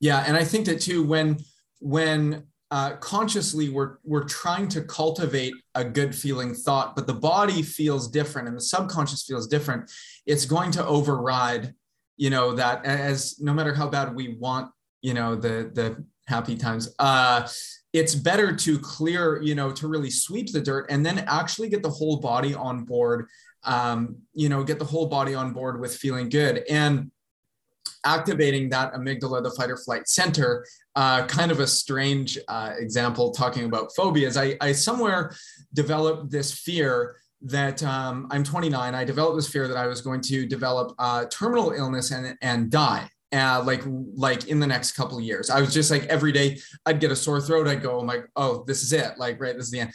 [0.00, 1.38] Yeah, and I think that too when
[1.80, 7.62] when uh, consciously we're we're trying to cultivate a good feeling thought but the body
[7.62, 9.88] feels different and the subconscious feels different
[10.26, 11.72] it's going to override
[12.16, 14.68] you know that as no matter how bad we want
[15.00, 17.46] you know the the happy times uh
[17.92, 21.84] it's better to clear you know to really sweep the dirt and then actually get
[21.84, 23.28] the whole body on board
[23.66, 27.10] um you know get the whole body on board with feeling good and
[28.06, 30.64] activating that amygdala, the fight or flight center.
[30.94, 34.36] Uh, kind of a strange uh, example talking about phobias.
[34.36, 35.34] I, I somewhere
[35.74, 38.94] developed this fear that um, I'm 29.
[38.94, 42.70] I developed this fear that I was going to develop uh, terminal illness and, and
[42.70, 43.10] die.
[43.32, 43.82] Uh, like
[44.14, 47.16] like in the next couple years, I was just like every day I'd get a
[47.16, 47.66] sore throat.
[47.66, 49.18] I'd go, I'm like, oh, this is it.
[49.18, 49.92] Like, right, this is the end.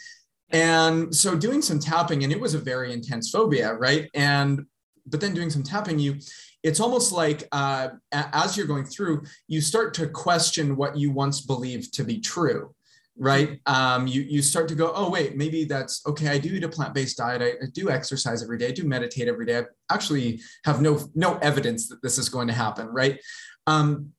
[0.52, 4.08] And so doing some tapping, and it was a very intense phobia, right?
[4.14, 4.66] And
[5.06, 6.18] but then doing some tapping, you
[6.62, 11.40] it's almost like uh, as you're going through, you start to question what you once
[11.40, 12.72] believed to be true,
[13.16, 13.60] right?
[13.66, 16.28] Um, you you start to go, oh wait, maybe that's okay.
[16.28, 17.42] I do eat a plant-based diet.
[17.42, 18.68] I, I, do exercise every day.
[18.68, 19.58] I do meditate every day.
[19.58, 23.20] I actually have no no evidence that this is going to happen, right?
[23.66, 24.10] Um,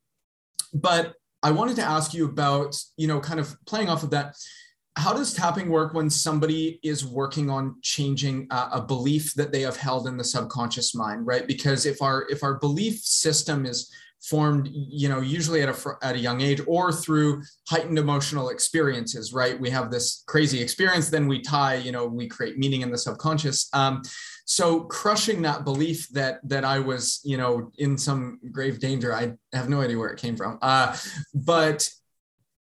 [0.73, 4.35] but I wanted to ask you about, you know, kind of playing off of that
[4.95, 9.61] how does tapping work when somebody is working on changing uh, a belief that they
[9.61, 11.47] have held in the subconscious mind right?
[11.47, 16.15] Because if our if our belief system is formed you know usually at a at
[16.15, 19.59] a young age or through heightened emotional experiences right?
[19.59, 22.97] We have this crazy experience then we tie you know we create meaning in the
[22.97, 23.69] subconscious.
[23.73, 24.03] Um,
[24.45, 29.33] so crushing that belief that that i was you know in some grave danger i
[29.53, 30.59] have no idea where it came from.
[30.61, 30.95] Uh,
[31.33, 31.89] but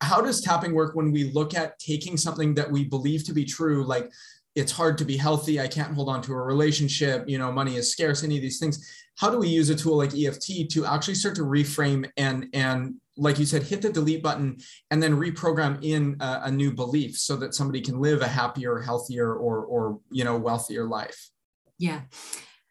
[0.03, 3.45] how does tapping work when we look at taking something that we believe to be
[3.45, 3.85] true?
[3.85, 4.11] Like
[4.55, 7.77] it's hard to be healthy i can't hold on to a relationship you know money
[7.77, 8.87] is scarce any of these things.
[9.17, 12.97] How do we use a tool like eft to actually start to reframe and and
[13.17, 14.59] like you said hit the delete button
[14.91, 18.79] and then reprogram in a, a new belief so that somebody can live a happier
[18.79, 21.31] healthier or or you know wealthier life?
[21.79, 22.03] Yeah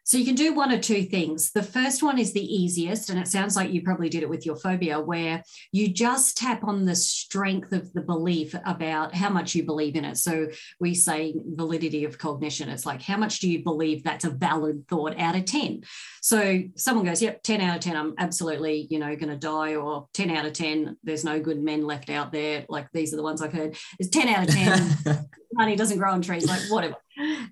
[0.04, 1.52] so you can do one or two things.
[1.52, 4.44] The first one is the easiest, and it sounds like you probably did it with
[4.44, 9.54] your phobia, where you just tap on the strength of the belief about how much
[9.54, 10.16] you believe in it.
[10.16, 10.48] So
[10.80, 12.68] we say validity of cognition.
[12.68, 15.82] It's like, how much do you believe that's a valid thought out of 10?
[16.20, 19.76] So someone goes, yep, 10 out of 10, I'm absolutely, you know, going to die,
[19.76, 22.64] or 10 out of 10, there's no good men left out there.
[22.68, 23.76] Like these are the ones I've heard.
[23.98, 26.96] It's 10 out of 10, money doesn't grow on trees, like whatever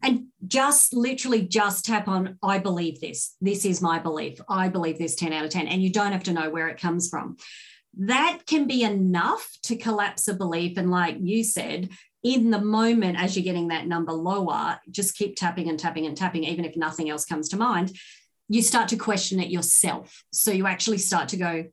[0.02, 3.37] and just literally just tap on i believe this.
[3.40, 4.40] This is my belief.
[4.48, 6.80] I believe this 10 out of 10 and you don't have to know where it
[6.80, 7.37] comes from.
[7.98, 10.76] That can be enough to collapse a belief.
[10.76, 11.90] And like you said
[12.22, 16.16] in the moment as you're getting that number lower just keep tapping and tapping and
[16.16, 17.96] tapping even if nothing else comes to mind.
[18.48, 20.24] You start to question it yourself.
[20.33, 21.64] So you actually start to go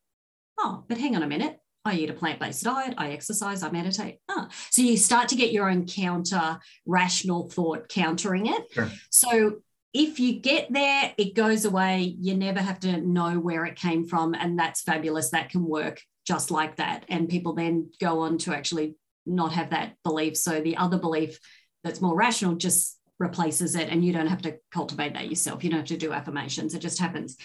[0.60, 3.72] oh but hang on a minute I eat a plant based diet, I exercise, I
[3.72, 4.18] meditate.
[4.30, 4.50] Ah.
[4.70, 8.64] So you start to get your own counter rational thought countering it.
[8.72, 8.92] Sure.
[9.10, 9.62] So
[9.94, 12.16] if you get there, it goes away.
[12.20, 14.36] You never have to know where it came from.
[14.36, 15.32] And that's fabulous.
[15.32, 17.06] That can work just like that.
[17.10, 18.96] And people then go on to actually
[19.26, 20.38] not have that belief.
[20.38, 21.40] So the other belief
[21.84, 23.90] that's more rational just replaces it.
[23.90, 25.64] And you don't have to cultivate that yourself.
[25.64, 26.76] You don't have to do affirmations.
[26.76, 27.38] It just happens.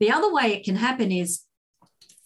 [0.00, 1.42] The other way it can happen is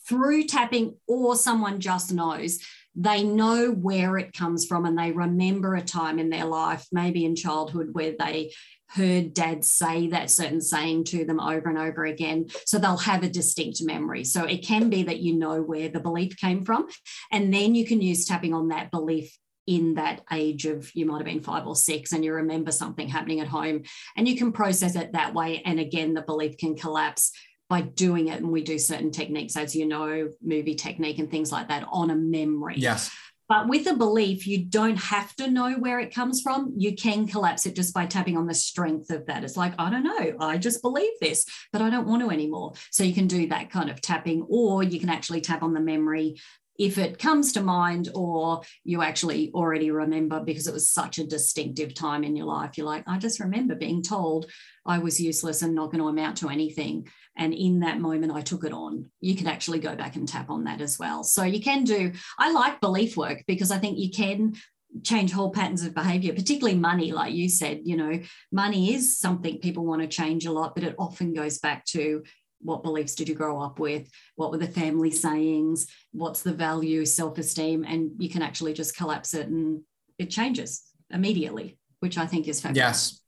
[0.09, 2.59] through tapping or someone just knows
[2.95, 7.25] they know where it comes from and they remember a time in their life maybe
[7.25, 8.51] in childhood where they
[8.89, 12.47] heard dad say that certain saying to them over and over again.
[12.65, 14.25] So they'll have a distinct memory.
[14.25, 16.89] So it can be that you know where the belief came from.
[17.31, 21.19] And then you can use tapping on that belief in that age of you might
[21.19, 23.83] have been five or six and you remember something happening at home
[24.17, 25.61] and you can process it that way.
[25.63, 27.33] And again, the belief can collapse
[27.69, 28.41] by doing it.
[28.41, 32.11] And we do certain techniques, as you know, movie technique and things like that on
[32.11, 32.77] a memory.
[32.79, 33.11] Yes.
[33.49, 36.75] But with a belief, you don't have to know where it comes from.
[36.77, 39.43] You can collapse it just by tapping on the strength of that.
[39.43, 42.75] It's like, I don't know, I just believe this, but I don't want to anymore.
[42.91, 45.81] So you can do that kind of tapping, or you can actually tap on the
[45.81, 46.39] memory
[46.79, 51.27] if it comes to mind or you actually already remember because it was such a
[51.27, 52.79] distinctive time in your life.
[52.79, 54.47] You're like, I just remember being told
[54.87, 57.09] I was useless and not going to amount to anything.
[57.37, 59.07] And in that moment, I took it on.
[59.21, 61.25] You can actually go back and tap on that as well.
[61.25, 64.55] So you can do, I like belief work because I think you can
[65.03, 67.81] change whole patterns of behavior, particularly money, like you said.
[67.85, 71.59] You know, money is something people want to change a lot, but it often goes
[71.59, 72.23] back to
[72.61, 74.09] what beliefs did you grow up with?
[74.37, 75.87] What were the family sayings?
[76.13, 77.85] What's the value, self esteem?
[77.85, 79.83] And you can actually just collapse it and
[80.19, 82.77] it changes immediately, which I think is fabulous.
[82.77, 83.21] Yes.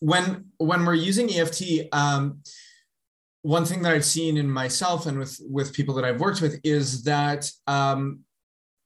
[0.00, 2.40] When when we're using EFT, um,
[3.42, 6.60] one thing that I've seen in myself and with with people that I've worked with
[6.64, 8.20] is that um,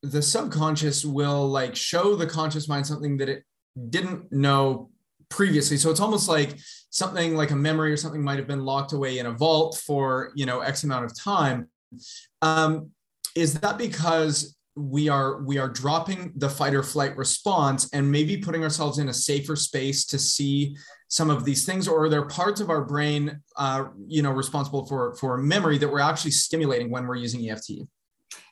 [0.03, 3.45] the subconscious will like show the conscious mind something that it
[3.91, 4.91] didn't know
[5.29, 5.77] previously.
[5.77, 6.59] So it's almost like
[6.91, 10.33] something like a memory or something might have been locked away in a vault for
[10.35, 11.69] you know x amount of time.
[12.43, 12.91] Um,
[13.35, 18.37] is that because we are we are dropping the fight or flight response and maybe
[18.37, 20.77] putting ourselves in a safer space to see
[21.09, 24.85] some of these things or are there parts of our brain uh, you know responsible
[24.87, 27.71] for for memory that we're actually stimulating when we're using eft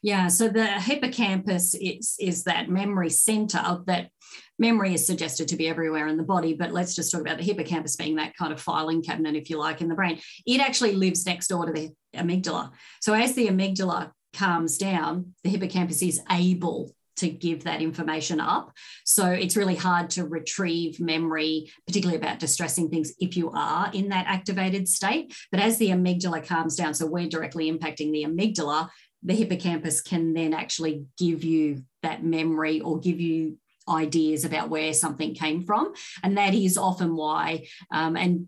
[0.02, 4.08] yeah so the hippocampus is is that memory center that
[4.58, 7.44] memory is suggested to be everywhere in the body but let's just talk about the
[7.44, 10.92] hippocampus being that kind of filing cabinet if you like in the brain it actually
[10.92, 16.20] lives next door to the amygdala so as the amygdala calms down the hippocampus is
[16.30, 18.72] able to give that information up.
[19.04, 24.08] So it's really hard to retrieve memory, particularly about distressing things, if you are in
[24.08, 25.34] that activated state.
[25.50, 28.88] But as the amygdala calms down, so we're directly impacting the amygdala,
[29.22, 33.58] the hippocampus can then actually give you that memory or give you
[33.88, 35.92] ideas about where something came from.
[36.22, 38.46] And that is often why, um, and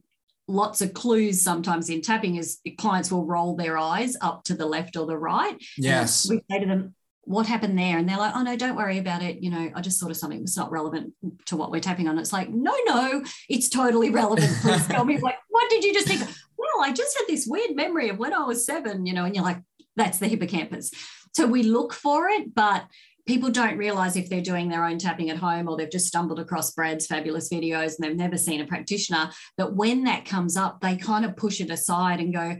[0.49, 4.67] lots of clues sometimes in tapping is clients will roll their eyes up to the
[4.67, 5.57] left or the right.
[5.77, 6.29] Yes.
[6.29, 6.95] we say to them,
[7.27, 7.99] what happened there?
[7.99, 9.43] And they're like, oh no, don't worry about it.
[9.43, 11.13] You know, I just thought of something that's not relevant
[11.47, 12.19] to what we're tapping on.
[12.19, 14.53] It's like, no, no, it's totally relevant.
[14.63, 16.21] Please tell me, like, what did you just think?
[16.57, 19.35] Well, I just had this weird memory of when I was seven, you know, and
[19.35, 19.61] you're like,
[19.97, 20.93] that's the hippocampus.
[21.35, 22.87] So we look for it, but
[23.27, 26.39] people don't realize if they're doing their own tapping at home or they've just stumbled
[26.39, 30.81] across Brad's fabulous videos and they've never seen a practitioner, that when that comes up,
[30.81, 32.57] they kind of push it aside and go,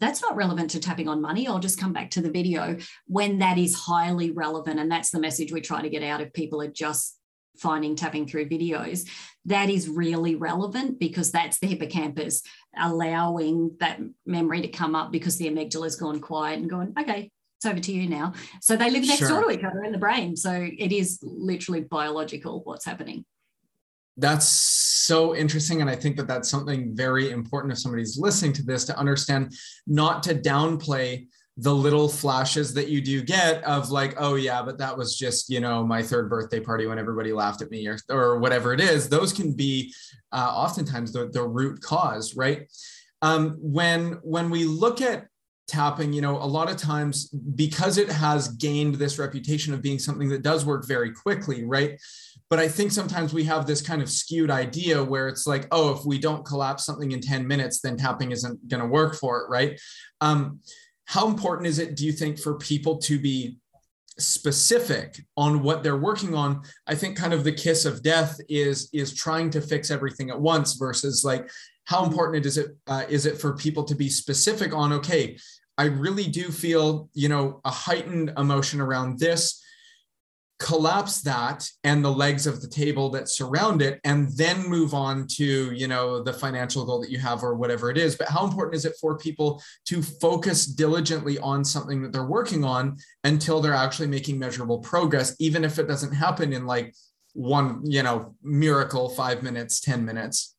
[0.00, 1.46] that's not relevant to tapping on money.
[1.46, 4.80] I'll just come back to the video when that is highly relevant.
[4.80, 7.18] And that's the message we try to get out if people are just
[7.58, 9.08] finding tapping through videos.
[9.46, 12.42] That is really relevant because that's the hippocampus
[12.78, 17.30] allowing that memory to come up because the amygdala has gone quiet and going, okay,
[17.66, 18.32] it's over to you now.
[18.60, 19.28] So they live next sure.
[19.28, 20.36] door to each other in the brain.
[20.36, 23.24] So it is literally biological what's happening
[24.18, 28.62] that's so interesting and i think that that's something very important if somebody's listening to
[28.62, 29.52] this to understand
[29.86, 31.26] not to downplay
[31.58, 35.50] the little flashes that you do get of like oh yeah but that was just
[35.50, 38.80] you know my third birthday party when everybody laughed at me or, or whatever it
[38.80, 39.92] is those can be
[40.32, 42.66] uh, oftentimes the, the root cause right
[43.20, 45.26] um, when when we look at
[45.66, 49.98] tapping you know a lot of times because it has gained this reputation of being
[49.98, 51.98] something that does work very quickly right
[52.48, 55.92] but I think sometimes we have this kind of skewed idea where it's like, oh,
[55.92, 59.40] if we don't collapse something in 10 minutes, then tapping isn't going to work for
[59.40, 59.80] it, right?
[60.20, 60.60] Um,
[61.06, 63.58] how important is it, do you think, for people to be
[64.18, 68.88] specific on what they're working on i think kind of the kiss of death is
[68.94, 71.50] is trying to fix everything at once versus like
[71.86, 75.36] how important is it uh, is it for people to be specific on okay
[75.78, 79.62] i really do feel you know a heightened emotion around this
[80.58, 85.26] collapse that and the legs of the table that surround it and then move on
[85.26, 88.16] to you know the financial goal that you have or whatever it is.
[88.16, 92.64] But how important is it for people to focus diligently on something that they're working
[92.64, 96.94] on until they're actually making measurable progress even if it doesn't happen in like
[97.34, 100.55] one you know miracle 5 minutes 10 minutes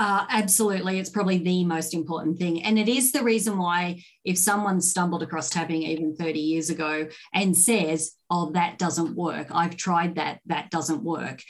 [0.00, 0.98] uh, absolutely.
[0.98, 2.62] It's probably the most important thing.
[2.62, 7.06] And it is the reason why, if someone stumbled across tapping even 30 years ago
[7.34, 11.42] and says, oh, that doesn't work, I've tried that, that doesn't work.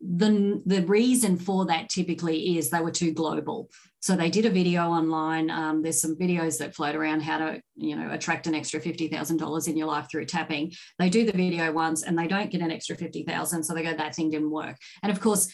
[0.00, 3.70] The, the reason for that typically is they were too global.
[3.98, 5.50] So they did a video online.
[5.50, 9.08] Um, there's some videos that float around how to, you know, attract an extra fifty
[9.08, 10.72] thousand dollars in your life through tapping.
[11.00, 13.82] They do the video once and they don't get an extra fifty thousand, so they
[13.82, 14.76] go, that thing didn't work.
[15.02, 15.48] And of course,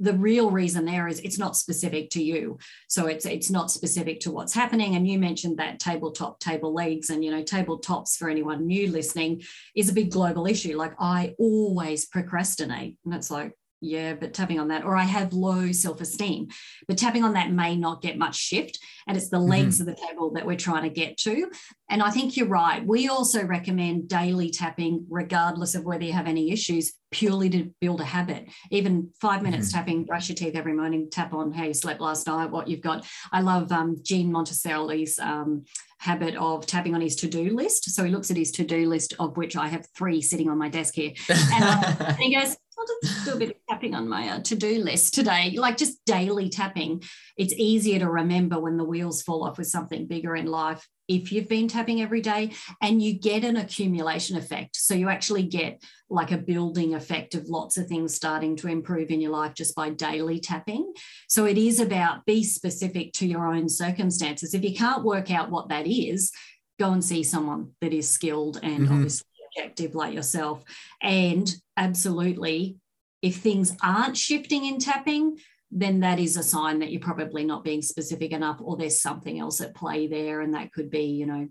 [0.00, 2.58] the real reason there is it's not specific to you.
[2.88, 4.96] So it's it's not specific to what's happening.
[4.96, 9.42] And you mentioned that tabletop table legs and you know tabletops for anyone new listening
[9.74, 10.76] is a big global issue.
[10.76, 12.96] Like i always procrastinate.
[13.04, 13.52] And it's like
[13.82, 16.48] yeah, but tapping on that, or I have low self esteem,
[16.86, 18.78] but tapping on that may not get much shift.
[19.08, 19.50] And it's the mm-hmm.
[19.50, 19.88] legs mm-hmm.
[19.88, 21.50] of the table that we're trying to get to.
[21.90, 22.86] And I think you're right.
[22.86, 28.00] We also recommend daily tapping, regardless of whether you have any issues, purely to build
[28.00, 28.48] a habit.
[28.70, 29.78] Even five minutes mm-hmm.
[29.78, 32.80] tapping, brush your teeth every morning, tap on how you slept last night, what you've
[32.80, 33.04] got.
[33.32, 35.64] I love um, Gene Monterastelli's um,
[35.98, 37.90] habit of tapping on his to-do list.
[37.90, 40.68] So he looks at his to-do list, of which I have three sitting on my
[40.68, 41.12] desk here.
[41.28, 44.40] And, uh, and he goes, I'll just do a bit of tapping on my uh,
[44.40, 47.02] to-do list today, like just daily tapping.
[47.36, 51.30] It's easier to remember when the wheels fall off with something bigger in life if
[51.32, 54.76] you've been tapping every day and you get an accumulation effect.
[54.76, 59.10] So you actually get like a building effect of lots of things starting to improve
[59.10, 60.92] in your life just by daily tapping.
[61.28, 64.54] So it is about be specific to your own circumstances.
[64.54, 66.32] If you can't work out what that is,
[66.78, 68.94] go and see someone that is skilled and mm-hmm.
[68.94, 69.26] obviously
[69.56, 70.62] objective like yourself.
[71.00, 72.76] And absolutely,
[73.22, 75.38] if things aren't shifting in tapping,
[75.70, 79.38] then that is a sign that you're probably not being specific enough or there's something
[79.38, 80.40] else at play there.
[80.40, 81.48] And that could be, you know,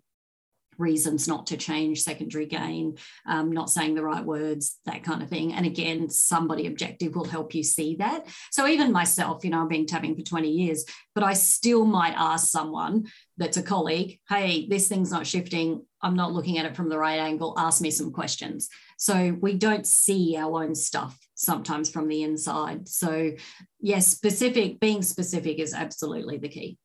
[0.78, 5.30] reasons not to change secondary gain, um, not saying the right words, that kind of
[5.30, 5.54] thing.
[5.54, 8.28] And again, somebody objective will help you see that.
[8.52, 12.16] So even myself, you know, I've been tapping for 20 years, but I still might
[12.16, 13.06] ask someone
[13.38, 15.86] that's a colleague, hey, this thing's not shifting.
[16.04, 17.54] I'm not looking at it from the right angle.
[17.58, 18.70] Ask me some questions.
[18.98, 22.88] So we don't see our own stuff sometimes from the inside.
[22.88, 23.32] So
[23.80, 26.78] yes, specific, being specific is absolutely the key.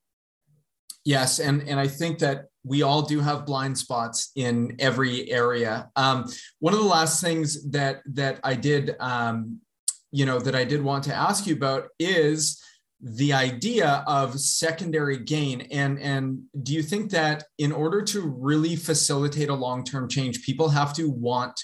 [1.05, 5.89] Yes, and and I think that we all do have blind spots in every area.
[5.95, 9.61] Um, one of the last things that that I did, um,
[10.11, 12.61] you know, that I did want to ask you about is
[13.01, 15.63] the idea of secondary gain.
[15.71, 20.45] And and do you think that in order to really facilitate a long term change,
[20.45, 21.61] people have to want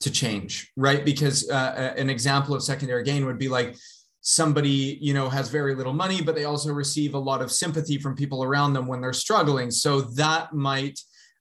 [0.00, 1.04] to change, right?
[1.04, 3.76] Because uh, an example of secondary gain would be like
[4.22, 7.96] somebody you know has very little money but they also receive a lot of sympathy
[7.96, 11.00] from people around them when they're struggling so that might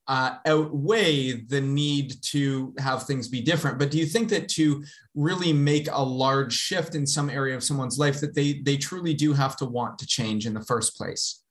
[0.10, 3.78] uh, outweigh the need to have things be different.
[3.78, 4.84] But do you think that to
[5.14, 9.14] really make a large shift in some area of someone's life that they they truly
[9.14, 11.44] do have to want to change in the first place?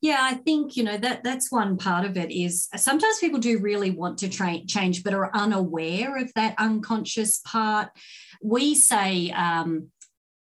[0.00, 3.58] Yeah i think you know that that's one part of it is sometimes people do
[3.58, 7.90] really want to tra- change but are unaware of that unconscious part.
[8.42, 9.90] We say um,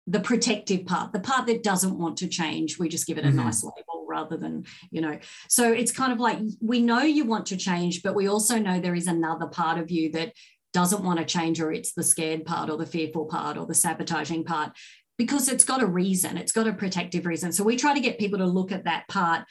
[0.07, 3.29] the protective part, the part that doesn't want to change, we just give it a
[3.29, 3.37] mm-hmm.
[3.37, 5.17] nice label rather than, you know.
[5.49, 8.79] So it's kind of like we know you want to change, but we also know
[8.79, 10.33] there is another part of you that
[10.73, 13.73] doesn't want to change, or it's the scared part, or the fearful part, or the
[13.73, 14.73] sabotaging part,
[15.17, 17.51] because it's got a reason, it's got a protective reason.
[17.51, 19.45] So we try to get people to look at that part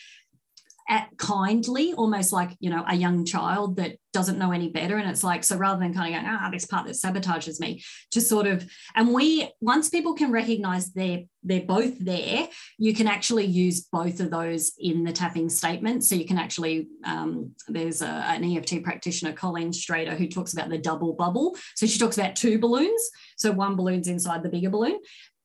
[0.88, 4.98] at kindly, almost like, you know, a young child that doesn't know any better.
[4.98, 7.82] And it's like, so rather than kind of going, ah, this part that sabotages me,
[8.10, 13.08] to sort of, and we, once people can recognize they're, they're both there, you can
[13.08, 16.04] actually use both of those in the tapping statement.
[16.04, 20.68] So you can actually, um, there's a, an EFT practitioner, Colleen Strader, who talks about
[20.68, 21.56] the double bubble.
[21.76, 23.10] So she talks about two balloons.
[23.36, 25.00] So one balloon's inside the bigger balloon,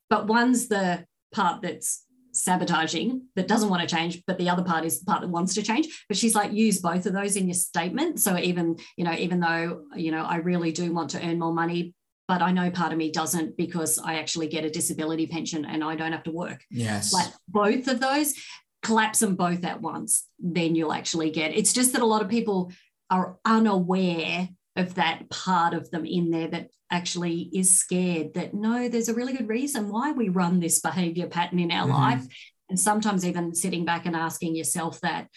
[0.10, 2.04] but one's the part that's
[2.40, 5.54] sabotaging that doesn't want to change but the other part is the part that wants
[5.56, 6.06] to change.
[6.08, 8.20] But she's like use both of those in your statement.
[8.20, 11.54] So even you know even though you know i really do want to earn more
[11.54, 11.94] money
[12.28, 15.84] but i know part of me doesn't because i actually get a disability pension and
[15.84, 16.64] i don't have to work.
[16.70, 17.14] Yes.
[17.14, 18.34] Like both of those
[18.82, 22.30] collapse them both at once then you'll actually get it's just that a lot of
[22.30, 22.72] people
[23.10, 24.50] are unaware
[24.80, 29.14] of that part of them in there that actually is scared that no, there's a
[29.14, 31.98] really good reason why we run this behavior pattern in our mm-hmm.
[31.98, 32.26] life.
[32.70, 35.28] And sometimes even sitting back and asking yourself that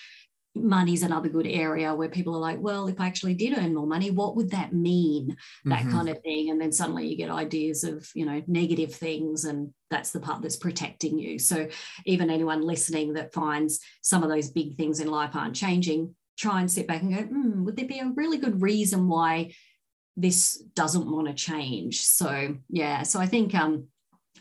[0.55, 3.87] money's another good area where people are like, well, if I actually did earn more
[3.87, 5.37] money, what would that mean?
[5.65, 5.93] That mm-hmm.
[5.93, 6.51] kind of thing.
[6.51, 9.45] And then suddenly you get ideas of, you know, negative things.
[9.45, 11.39] And that's the part that's protecting you.
[11.39, 11.69] So
[12.05, 16.61] even anyone listening that finds some of those big things in life aren't changing, try
[16.61, 19.53] and sit back and go, hmm, would there be a really good reason why
[20.17, 22.01] this doesn't want to change.
[22.01, 23.89] So yeah, so I think um,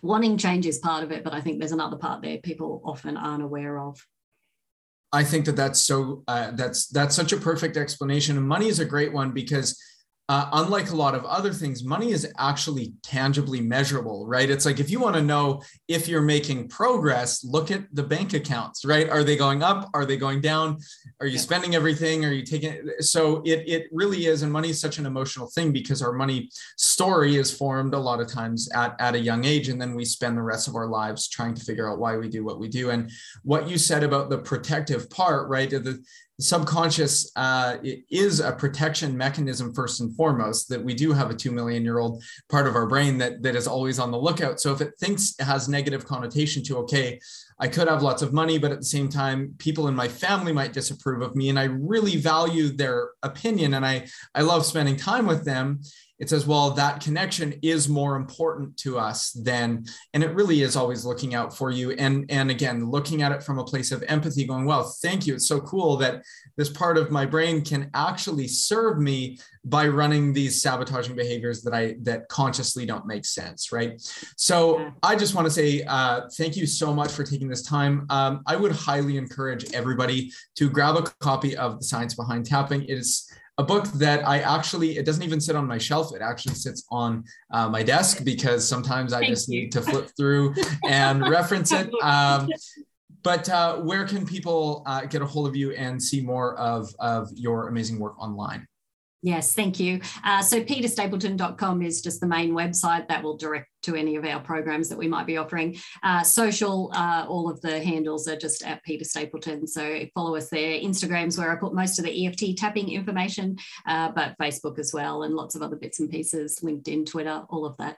[0.01, 3.17] wanting change is part of it, but I think there's another part there people often
[3.17, 4.05] aren't aware of.
[5.13, 8.79] I think that that's so uh, that's that's such a perfect explanation, and money is
[8.79, 9.77] a great one because
[10.31, 14.49] uh, unlike a lot of other things, money is actually tangibly measurable, right?
[14.49, 18.31] It's like if you want to know if you're making progress, look at the bank
[18.31, 19.09] accounts, right?
[19.09, 19.89] Are they going up?
[19.93, 20.77] Are they going down?
[21.19, 21.41] Are you yeah.
[21.41, 22.23] spending everything?
[22.23, 22.81] Are you taking?
[22.99, 26.49] So it it really is, and money is such an emotional thing because our money
[26.77, 30.05] story is formed a lot of times at at a young age, and then we
[30.05, 32.69] spend the rest of our lives trying to figure out why we do what we
[32.69, 32.91] do.
[32.91, 33.11] And
[33.43, 35.69] what you said about the protective part, right?
[35.69, 36.01] The
[36.39, 37.77] subconscious uh,
[38.09, 41.99] is a protection mechanism first and foremost that we do have a 2 million year
[41.99, 44.59] old part of our brain that, that is always on the lookout.
[44.59, 47.19] So if it thinks it has negative connotation to okay
[47.59, 50.51] i could have lots of money but at the same time people in my family
[50.51, 54.05] might disapprove of me and i really value their opinion and i
[54.35, 55.79] i love spending time with them
[56.21, 60.75] it says, well, that connection is more important to us than, and it really is
[60.75, 61.91] always looking out for you.
[61.91, 65.33] And, and again, looking at it from a place of empathy, going, well, thank you.
[65.33, 66.21] It's so cool that
[66.57, 71.73] this part of my brain can actually serve me by running these sabotaging behaviors that
[71.73, 73.71] I, that consciously don't make sense.
[73.71, 73.99] Right.
[74.37, 78.05] So I just want to say, uh, thank you so much for taking this time.
[78.11, 82.83] Um, I would highly encourage everybody to grab a copy of The Science Behind Tapping.
[82.83, 83.27] It is
[83.57, 86.15] a book that I actually, it doesn't even sit on my shelf.
[86.15, 89.61] It actually sits on uh, my desk because sometimes I Thank just you.
[89.61, 90.55] need to flip through
[90.87, 91.89] and reference it.
[92.01, 92.49] Um,
[93.23, 96.89] but uh, where can people uh, get a hold of you and see more of,
[96.99, 98.67] of your amazing work online?
[99.23, 100.01] Yes, thank you.
[100.23, 104.39] Uh, so petastapleton.com is just the main website that will direct to any of our
[104.39, 105.77] programs that we might be offering.
[106.01, 109.67] Uh, social, uh, all of the handles are just at Peta Stapleton.
[109.67, 110.79] So follow us there.
[110.79, 115.23] Instagram's where I put most of the EFT tapping information, uh, but Facebook as well,
[115.23, 117.97] and lots of other bits and pieces, LinkedIn, Twitter, all of that.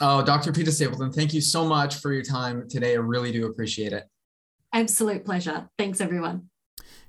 [0.00, 0.52] Oh, Dr.
[0.52, 2.92] Peta Stapleton, thank you so much for your time today.
[2.92, 4.04] I really do appreciate it.
[4.72, 5.68] Absolute pleasure.
[5.78, 6.50] Thanks, everyone.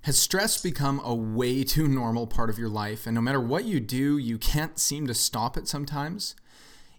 [0.08, 3.06] Has stress become a way too normal part of your life?
[3.06, 6.34] And no matter what you do, you can't seem to stop it sometimes?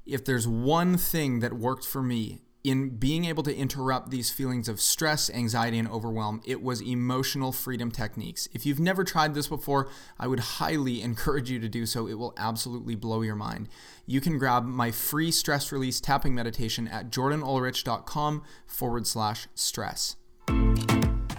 [0.04, 4.68] If there's one thing that worked for me in being able to interrupt these feelings
[4.68, 8.46] of stress, anxiety, and overwhelm, it was emotional freedom techniques.
[8.52, 9.88] If you've never tried this before,
[10.20, 12.08] I would highly encourage you to do so.
[12.08, 13.70] It will absolutely blow your mind.
[14.04, 20.16] You can grab my free stress release tapping meditation at jordanulrich.com forward slash stress.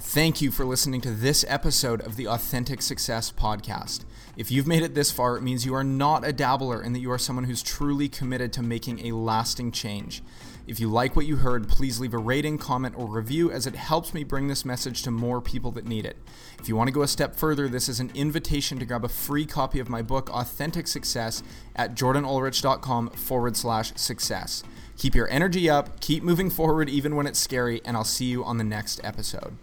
[0.02, 4.06] Thank you for listening to this episode of the Authentic Success Podcast.
[4.38, 7.00] If you've made it this far, it means you are not a dabbler and that
[7.00, 10.24] you are someone who's truly committed to making a lasting change.
[10.66, 13.76] If you like what you heard, please leave a rating, comment, or review as it
[13.76, 16.18] helps me bring this message to more people that need it.
[16.60, 19.10] If you want to go a step further, this is an invitation to grab a
[19.10, 21.44] free copy of my book, Authentic Success,
[21.76, 24.64] at jordanulrich.com forward slash success.
[24.98, 28.46] Keep your energy up, keep moving forward even when it's scary, and I'll see you
[28.46, 29.58] on the next episode.